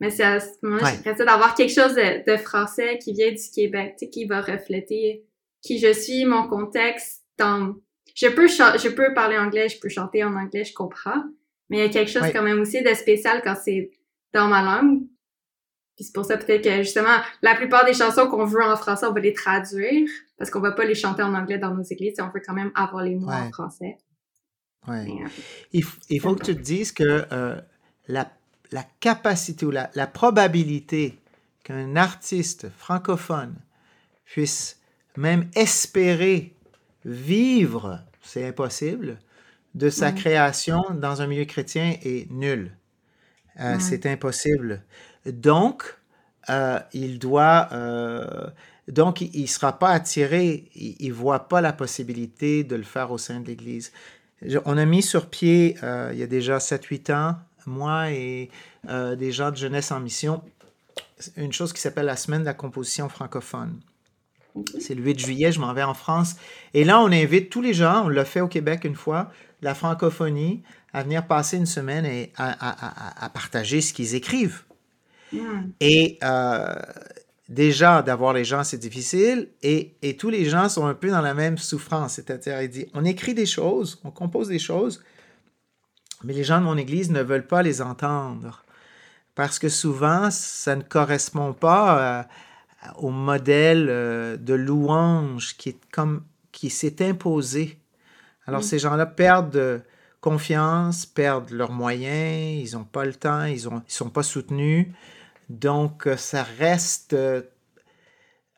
[0.01, 0.93] Mais c'est à ce moment Ouais.
[1.03, 4.25] j'aimerais ça d'avoir quelque chose de, de français qui vient du Québec, tu sais, qui
[4.25, 5.25] va refléter
[5.61, 7.23] qui je suis, mon contexte.
[7.37, 7.75] Dans...
[8.15, 11.23] Je peux cha- je peux parler anglais, je peux chanter en anglais, je comprends.
[11.69, 12.33] Mais il y a quelque chose Ouais.
[12.33, 13.91] quand même aussi de spécial quand c'est
[14.33, 15.03] dans ma langue.
[16.01, 19.05] Puis c'est pour ça peut-être que justement, la plupart des chansons qu'on veut en français,
[19.05, 22.15] on va les traduire parce qu'on va pas les chanter en anglais dans nos églises.
[22.21, 23.99] On veut quand même avoir les mots en français.
[24.89, 25.05] Ouais.
[25.05, 27.61] Mais, euh, Il, faut que tu te dises que euh,
[28.09, 28.33] la,
[28.73, 31.19] la capacité ou la, la probabilité
[31.65, 33.55] qu'un artiste francophone
[34.25, 34.81] puisse
[35.19, 36.57] même espérer
[37.05, 39.19] vivre, c'est impossible,
[39.75, 42.75] de sa création dans un milieu chrétien est nulle.
[43.59, 43.81] Euh, Ouais.
[43.81, 44.83] C'est impossible.
[45.27, 45.97] Donc,
[46.49, 47.69] euh, il doit...
[47.73, 48.47] euh,
[48.89, 53.13] donc, il ne sera pas attiré, il ne voit pas la possibilité de le faire
[53.13, 53.93] au sein de l'Église.
[54.65, 58.51] On a mis sur pied, euh, il y a déjà 7-8 ans, moi et
[58.89, 60.43] euh, des gens de jeunesse en mission,
[61.37, 63.79] une chose qui s'appelle la semaine de la composition francophone.
[64.81, 66.35] C'est le 8 juillet, je m'en vais en France.
[66.75, 69.31] Et là, on invite tous les gens, on l'a fait au Québec une fois,
[69.63, 70.63] la francophonie,
[70.93, 72.87] à venir passer une semaine et à, à-
[73.21, 74.65] à- à partager ce qu'ils écrivent.
[75.33, 75.73] Hmm.
[75.81, 76.75] Et euh,
[77.49, 79.49] déjà, d'avoir les gens, c'est difficile.
[79.63, 82.15] Et, et tous les gens sont un peu dans la même souffrance.
[82.15, 85.03] C'est-à-dire, il dit, on écrit des choses, on compose des choses,
[86.25, 88.63] mais les gens de mon église ne veulent pas les entendre.
[89.35, 92.23] Parce que souvent, ça ne correspond pas euh,
[92.99, 97.79] au modèle euh, de louange qui, est comme, qui s'est imposé.
[98.47, 98.65] Alors, Mm.
[98.65, 99.81] ces gens-là perdent de
[100.21, 104.89] confiance, perdent leurs moyens, ils n'ont pas le temps, ils ne ils sont pas soutenus.
[105.51, 107.43] Donc, euh, ça reste euh,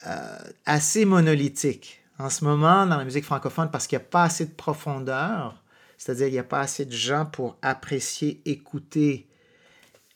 [0.07, 2.03] euh, assez monolithique.
[2.19, 5.63] En ce moment, dans la musique francophone, parce qu'il n'y a pas assez de profondeur,
[5.97, 9.27] c'est-à-dire il n'y a pas assez de gens pour apprécier, écouter.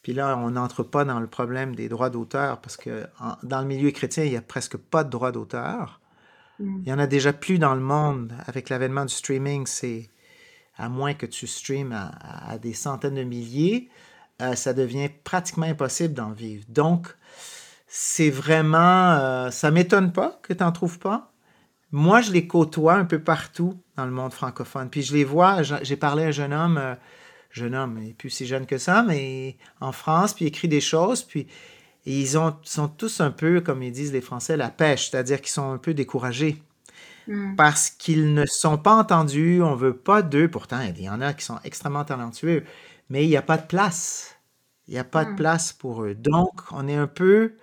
[0.03, 3.61] Puis là, on n'entre pas dans le problème des droits d'auteur, parce que en- dans
[3.62, 6.01] le milieu chrétien, il n'y a presque pas de droits d'auteur.
[6.61, 6.83] Mm.
[6.85, 8.35] Il y en a déjà plus dans le monde.
[8.47, 10.11] Avec l'avènement du streaming, c'est
[10.77, 13.89] à moins que tu streames à des centaines de milliers.
[14.43, 16.64] Euh, ça devient pratiquement impossible d'en vivre.
[16.68, 17.09] Donc,
[17.87, 19.12] c'est vraiment...
[19.12, 21.32] Euh, ça m'étonne pas que tu n'en trouves pas.
[21.93, 24.91] Moi, je les côtoie un peu partout dans le monde francophone.
[24.91, 26.95] Puis je les vois, j'ai parlé à un jeune homme, euh,
[27.51, 30.68] jeune homme, il n'est plus si jeune que ça, mais en France, puis il écrit
[30.68, 31.47] des choses, puis
[32.05, 35.51] ils ont, sont tous un peu, comme ils disent les Français, la pêche, c'est-à-dire qu'ils
[35.51, 36.62] sont un peu découragés.
[37.26, 37.57] Hmm.
[37.57, 40.49] Parce qu'ils ne sont pas entendus, on veut pas d'eux.
[40.49, 42.64] Pourtant, il y en a qui sont extrêmement talentueux,
[43.09, 44.36] mais il n'y a pas de place.
[44.88, 45.36] Il n'y a pas de hmm.
[45.36, 46.14] place pour eux.
[46.14, 47.57] Donc, on est un peu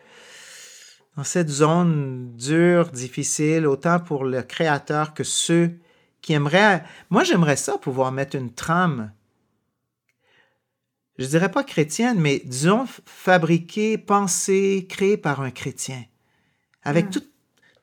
[1.16, 5.78] dans cette zone dure, difficile, autant pour le créateur que ceux
[6.22, 6.84] qui aimeraient...
[7.10, 9.12] Moi, j'aimerais ça, pouvoir mettre une trame,
[11.20, 16.04] je dirais pas chrétienne, mais disons fabriquée, pensée, créée par un chrétien,
[16.82, 17.22] avec hmm.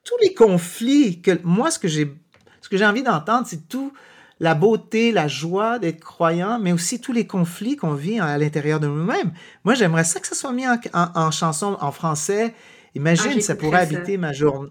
[0.05, 1.41] tous les conflits que...
[1.45, 2.13] Moi, ce que j'ai
[2.61, 3.93] ce que j'ai envie d'entendre, c'est tout
[4.41, 8.81] la beauté, la joie d'être croyant, mais aussi tous les conflits qu'on vit à l'intérieur
[8.81, 9.33] de nous-mêmes.
[9.65, 12.55] Moi, j'aimerais ça que ça soit mis en, chanson en français.
[12.95, 14.71] Imagine, ah, ça pourrait habiter ma journée.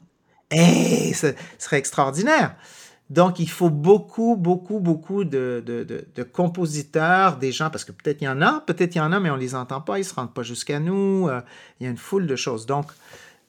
[0.51, 1.27] Eh, ce
[1.59, 2.55] serait extraordinaire.
[3.11, 8.25] Donc, il faut beaucoup, beaucoup, beaucoup de, de, compositeurs, des gens, parce que peut-être il
[8.25, 10.01] y en a, peut-être il y en a, mais on ne les entend pas, ils
[10.01, 11.27] ne se rendent pas jusqu'à nous.
[11.27, 11.41] Euh,
[11.79, 12.65] il y a une foule de choses.
[12.65, 12.87] Donc,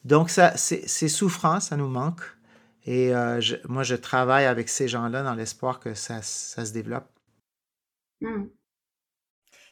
[0.05, 2.23] donc ça, c'est souffrant, ça nous manque.
[2.87, 7.09] Et euh, moi, je travaille avec ces gens-là dans l'espoir que ça, se développe.
[8.21, 8.47] Hmm.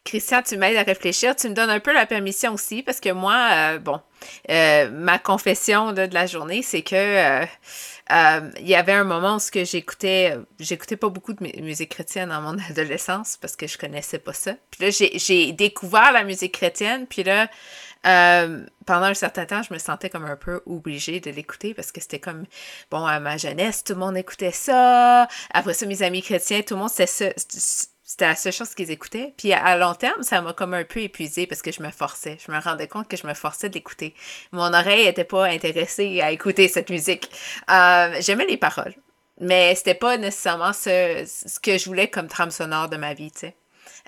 [0.04, 1.36] Christian, tu m'aides à réfléchir.
[1.36, 4.00] Tu me donnes un peu la permission aussi parce que moi, euh, bon,
[4.50, 7.44] euh, ma confession de la journée, c'est que
[8.10, 12.56] il y avait un moment où j'écoutais, j'écoutais pas beaucoup de musique chrétienne dans mon
[12.70, 14.54] adolescence parce que je connaissais pas ça.
[14.70, 17.06] Puis là, j'ai découvert la musique chrétienne.
[17.06, 17.48] Puis là,
[18.06, 21.92] euh, pendant un certain temps, je me sentais comme un peu obligée de l'écouter parce
[21.92, 22.44] que c'était comme,
[22.90, 25.28] bon, à ma jeunesse, tout le monde écoutait ça.
[25.52, 27.34] Après ça, mes amis chrétiens, tout le monde, c'était
[28.04, 29.34] C'était la seule chose qu'ils écoutaient.
[29.36, 32.38] Puis à long terme, ça m'a comme un peu épuisé parce que je me forçais.
[32.44, 34.14] Je me rendais compte que je me forçais de l'écouter.
[34.52, 37.30] Mon oreille n'était pas intéressée à écouter cette musique.
[37.70, 38.94] Euh, j'aimais les paroles,
[39.40, 43.30] mais c'était pas nécessairement ce, ce que je voulais comme trame sonore de ma vie,
[43.30, 43.54] tu sais.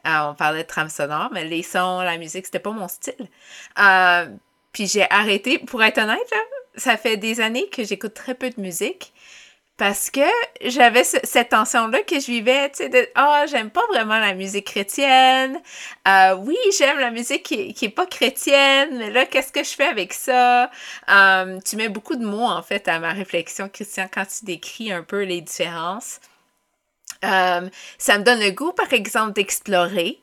[0.06, 3.28] Euh, on parlait de trame sonore, mais les sons, la musique, c'était pas mon style.
[3.78, 4.26] Euh,
[4.72, 6.18] puis j'ai arrêté, pour être honnête,
[6.76, 9.12] ça fait des années que j'écoute très peu de musique
[9.76, 10.20] parce que
[10.62, 14.66] j'avais cette tension-là que je vivais, tu sais, de «Ah, j'aime pas vraiment la musique
[14.66, 15.58] chrétienne.
[16.06, 19.70] Euh, oui, j'aime la musique qui, qui est pas chrétienne, mais là, qu'est-ce que je
[19.70, 20.70] fais avec ça?
[21.64, 25.02] tu mets beaucoup de mots, en fait, à ma réflexion, Christian, quand tu décris un
[25.02, 26.20] peu les différences.
[27.24, 27.68] Euh,
[27.98, 30.18] ça me donne le goût, par exemple, d'explorer,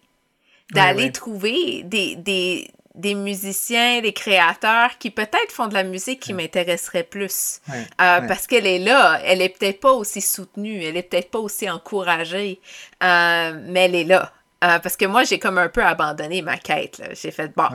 [0.73, 6.33] d'aller trouver des, des, des, musiciens, des créateurs qui peut-être font de la musique qui
[6.33, 7.61] m'intéresserait plus.
[7.69, 11.39] Euh, parce qu'elle est là, elle est peut-être pas aussi soutenue, elle est peut-être pas
[11.39, 12.59] aussi encouragée,
[13.03, 14.33] euh, mais elle est là.
[14.59, 17.01] parce que moi, j'ai comme un peu abandonné ma quête.
[17.13, 17.69] J'ai fait, bon,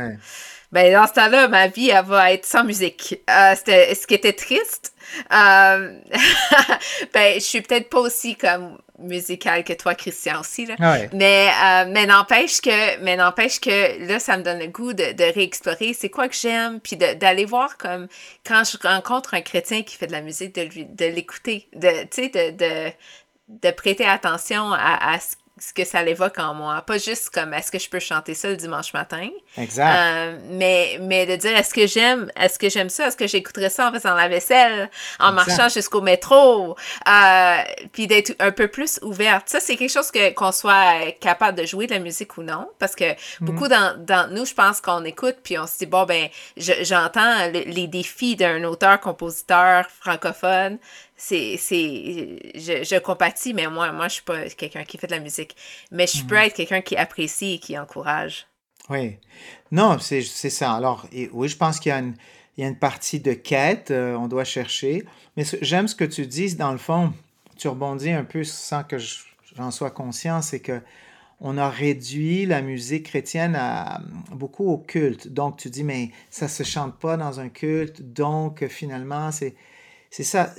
[0.72, 3.20] ben, dans ce temps-là, ma vie, elle va être sans musique.
[3.54, 4.91] C'était ce qui était triste.
[5.30, 10.66] ben, je suis peut-être pas aussi comme musicale que toi, Christian, aussi.
[10.66, 10.76] Là.
[11.12, 15.12] Mais, euh, mais n'empêche que, mais n'empêche que là, ça me donne le goût de,
[15.12, 18.08] de réexplorer c'est quoi que j'aime, puis d'aller voir comme
[18.46, 22.04] quand je rencontre un chrétien qui fait de la musique, de lui, de l'écouter, de,
[22.04, 22.92] tu sais, de, de,
[23.48, 25.34] de prêter attention à, à ce
[25.64, 26.82] ce que ça l'évoque en moi.
[26.82, 29.28] Pas juste comme est-ce que je peux chanter ça le dimanche matin?
[29.56, 29.94] Exact.
[29.94, 33.70] Euh, mais, mais de dire est-ce que j'aime, est-ce que j'aime ça, est-ce que j'écouterais
[33.70, 34.90] ça en faisant la vaisselle,
[35.20, 36.76] en marchant jusqu'au métro,
[37.08, 37.56] euh,
[37.92, 39.48] puis d'être un peu plus ouverte.
[39.48, 42.68] Ça, c'est quelque chose que qu'on soit capable de jouer de la musique ou non,
[42.80, 43.16] parce que mhm.
[43.42, 47.86] beaucoup dans nous, je pense qu'on écoute puis on se dit bon ben, j'entends les
[47.86, 50.78] défis d'un auteur-compositeur francophone
[51.22, 51.56] c'est
[52.54, 55.56] je, je compatis mais moi moi je suis pas quelqu'un qui fait de la musique.
[55.90, 56.42] Mais je peux mhm.
[56.42, 58.46] être quelqu'un qui apprécie et qui encourage.
[58.90, 59.16] Oui.
[59.70, 60.72] Non c'est ça.
[60.72, 62.14] Alors oui je pense qu'il y a une
[62.58, 65.04] il y a une partie de quête euh, on doit chercher.
[65.36, 67.12] Mais j'aime ce que tu dis dans le fond.
[67.56, 68.96] Tu rebondis un peu sans que
[69.56, 70.80] j'en sois conscient c'est que
[71.44, 74.00] on a réduit la musique chrétienne à,
[74.30, 75.26] beaucoup au culte.
[75.26, 79.56] Donc, tu dis, mais ça se chante pas dans un culte, donc finalement, c'est
[80.12, 80.54] c'est ça.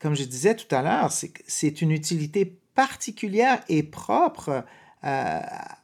[0.00, 4.64] comme je disais tout à l'heure, c'est une utilité particulière et propre
[5.04, 5.40] euh,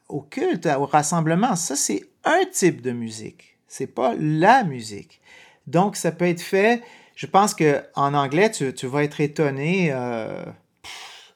[0.09, 1.55] au culte, au rassemblement.
[1.55, 3.55] Ça, c'est un type de musique.
[3.67, 5.21] C'est pas la musique.
[5.67, 6.81] Donc, ça peut être fait.
[7.15, 9.89] Je pense que en anglais, tu, vas être étonné.
[9.91, 10.43] Euh,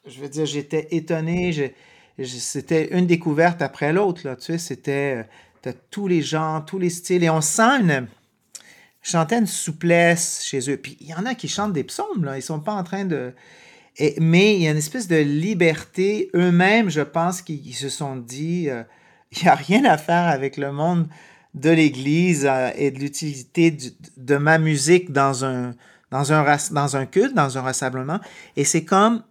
[0.06, 1.74] je veux dire, j'étais étonné.
[2.24, 4.34] c'était une découverte après l'autre.
[4.34, 5.24] Tu sais, c'était
[5.64, 7.22] euh, tous les genres, tous les styles.
[7.22, 8.08] Et on sent une,
[9.04, 10.76] chantaient une souplesse chez eux.
[10.76, 12.36] Puis il y en a qui chantent des psaumes, là.
[12.36, 13.32] Ils sont pas en train de.
[14.18, 16.30] mais il y a une espèce de liberté.
[16.34, 18.68] Eux-mêmes, je pense qu'ils se sont dit.
[18.68, 18.82] Euh,
[19.36, 21.08] il n'y a rien à faire avec le monde
[21.54, 23.76] de l'Église euh, et de l'utilité
[24.16, 25.74] de ma musique dans un,
[26.10, 28.20] dans, un, dans un culte, dans un rassemblement.
[28.56, 29.22] Et c'est comme,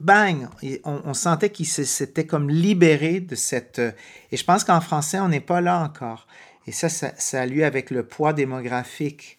[0.00, 0.48] bang,
[0.84, 3.78] on, sentait qu'il s'était comme libéré de cette...
[3.78, 3.92] Euh,
[4.32, 6.26] et je pense qu'en français, on n'est pas là encore.
[6.68, 9.38] Et ça, ça, ça a lieu avec le poids démographique.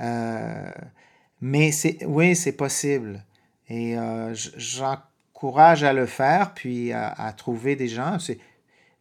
[0.00, 0.70] Euh,
[1.40, 3.24] mais c'est, oui, c'est possible.
[3.68, 3.96] Et
[4.56, 8.18] j'encourage à le faire, puis à, à trouver des gens.
[8.18, 8.38] C'est,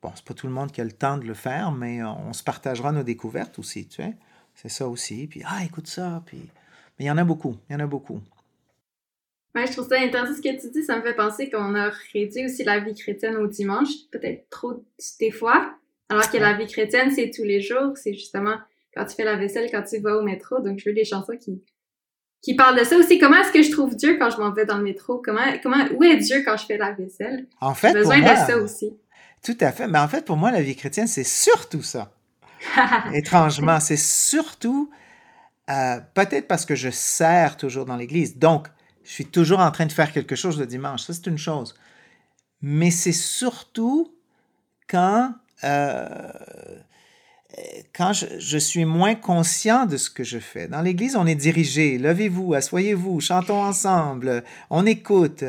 [0.01, 2.31] Bon, c'est pas tout le monde qui a le temps de le faire, mais on
[2.33, 4.13] se partagera nos découvertes aussi, tu sais.
[4.53, 5.27] C'est ça aussi.
[5.27, 6.21] Puis, ah, écoute ça.
[6.25, 6.37] Puis,
[6.97, 7.57] mais il y en a beaucoup.
[7.69, 8.21] Il y en a beaucoup.
[9.55, 10.83] Ouais, je trouve ça intéressant ce que tu dis.
[10.83, 14.83] Ça me fait penser qu'on a réduit aussi la vie chrétienne au dimanche, peut-être trop
[15.19, 15.75] des fois.
[16.09, 17.93] Alors que la vie chrétienne, c'est tous les jours.
[17.95, 18.55] C'est justement
[18.95, 20.59] quand tu fais la vaisselle, quand tu vas au métro.
[20.59, 21.61] Donc, je veux des chansons qui,
[22.41, 23.19] qui parlent de ça aussi.
[23.19, 25.21] Comment est-ce que je trouve Dieu quand je m'en vais dans le métro?
[25.23, 27.47] Comment, comment, où est Dieu quand je fais la vaisselle?
[27.61, 28.93] En fait, J'ai besoin de ça aussi.
[29.43, 29.87] Tout à fait.
[29.87, 32.11] Mais en fait, pour moi, la vie chrétienne, c'est surtout ça.
[33.13, 34.89] Étrangement, c'est surtout,
[35.69, 38.37] euh, peut-être parce que je sers toujours dans l'Église.
[38.37, 38.67] Donc,
[39.03, 41.03] je suis toujours en train de faire quelque chose le dimanche.
[41.03, 41.75] Ça, c'est une chose.
[42.61, 44.13] Mais c'est surtout
[44.89, 45.33] quand,
[47.93, 50.67] quand je, je, suis moins conscient de ce que je fais.
[50.67, 51.97] Dans l'Église, on est dirigé.
[51.97, 55.43] Levez-vous, asseyez-vous, chantons ensemble, on écoute.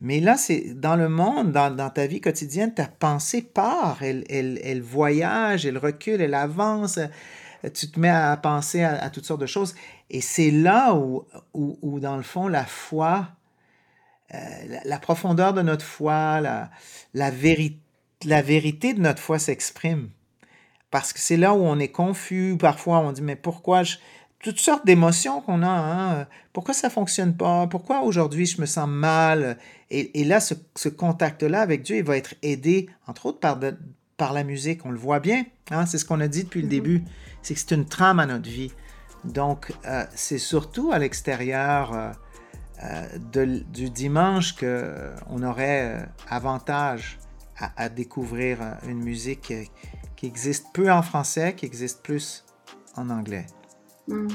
[0.00, 4.80] Mais là, c'est dans le monde, dans, ta vie quotidienne, ta pensée part, elle, elle,
[4.80, 6.98] voyage, elle recule, elle avance,
[7.74, 9.74] tu te mets à penser à, toutes sortes de choses.
[10.08, 13.28] Et c'est là où, où, dans le fond, la foi,
[14.34, 14.38] euh,
[14.84, 16.70] la, profondeur de notre foi, la,
[17.12, 17.30] la,
[18.24, 20.10] la vérité de notre foi s'exprime.
[20.90, 23.96] Parce que c'est là où on est confus, parfois on dit, mais pourquoi je
[24.42, 25.68] toutes sortes d'émotions qu'on a.
[25.68, 26.26] Hein.
[26.52, 27.66] Pourquoi ça fonctionne pas?
[27.66, 29.58] Pourquoi aujourd'hui je me sens mal?
[29.90, 33.58] Et, là, ce, contact-là avec Dieu, il va être aidé, entre autres, par,
[34.16, 34.86] par la musique.
[34.86, 35.44] On le voit bien.
[35.70, 35.86] Hein?
[35.86, 36.70] C'est ce qu'on a dit depuis le mm-hmm.
[36.70, 37.04] début.
[37.42, 38.72] C'est que c'est une trame à notre vie.
[39.24, 42.12] Donc, euh, c'est surtout à l'extérieur euh,
[42.84, 47.18] euh, du dimanche qu'on aurait avantage
[47.60, 48.58] à, à, découvrir
[48.88, 49.52] une musique
[50.16, 52.44] qui existe peu en français, qui existe plus
[52.96, 53.46] en anglais.
[54.08, 54.28] Mm.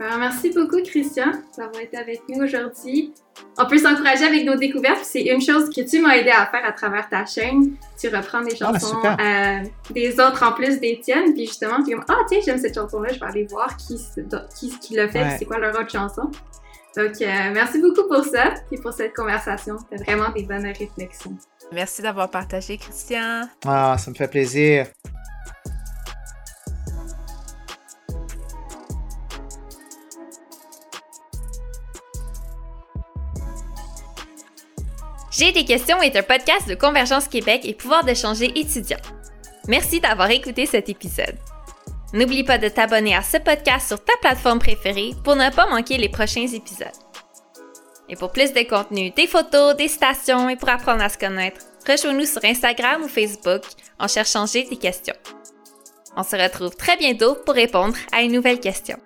[0.00, 3.12] Ben, merci beaucoup, Christian, d'avoir été avec nous aujourd'hui.
[3.58, 5.04] On peut s'encourager avec nos découvertes.
[5.04, 7.74] C'est une chose que tu m'as aidé à faire à travers ta chaîne.
[8.00, 9.58] Tu reprends des ah, chansons euh,
[9.90, 11.34] des autres en plus des tiennes.
[11.34, 13.12] Puis justement, tu es comme Ah, tiens, j'aime cette chanson-là.
[13.12, 14.00] Je vais aller voir qui,
[14.58, 15.36] qui, qui l'a fait.
[15.38, 16.30] C'est quoi leur autre chanson.
[16.96, 19.76] Donc, euh, merci beaucoup pour ça et pour cette conversation.
[19.78, 21.36] C'était vraiment des bonnes réflexions.
[21.72, 23.48] Merci d'avoir partagé, Christian.
[23.64, 24.86] Ah, ça me fait plaisir.
[35.30, 38.98] J'ai des questions est un podcast de Convergence Québec et pouvoir d'échanger étudiants.
[39.68, 41.38] Merci d'avoir écouté cet épisode.
[42.12, 45.96] N'oublie pas de t'abonner à ce podcast sur ta plateforme préférée pour ne pas manquer
[45.96, 46.88] les prochains épisodes.
[48.10, 51.60] Et pour plus de contenu, des photos, des stations et pour apprendre à se connaître,
[51.86, 53.62] rejoins-nous sur Instagram ou Facebook
[54.00, 55.14] en cherchant J'ai des questions.
[56.16, 58.98] On se retrouve très bientôt pour répondre à une nouvelle question.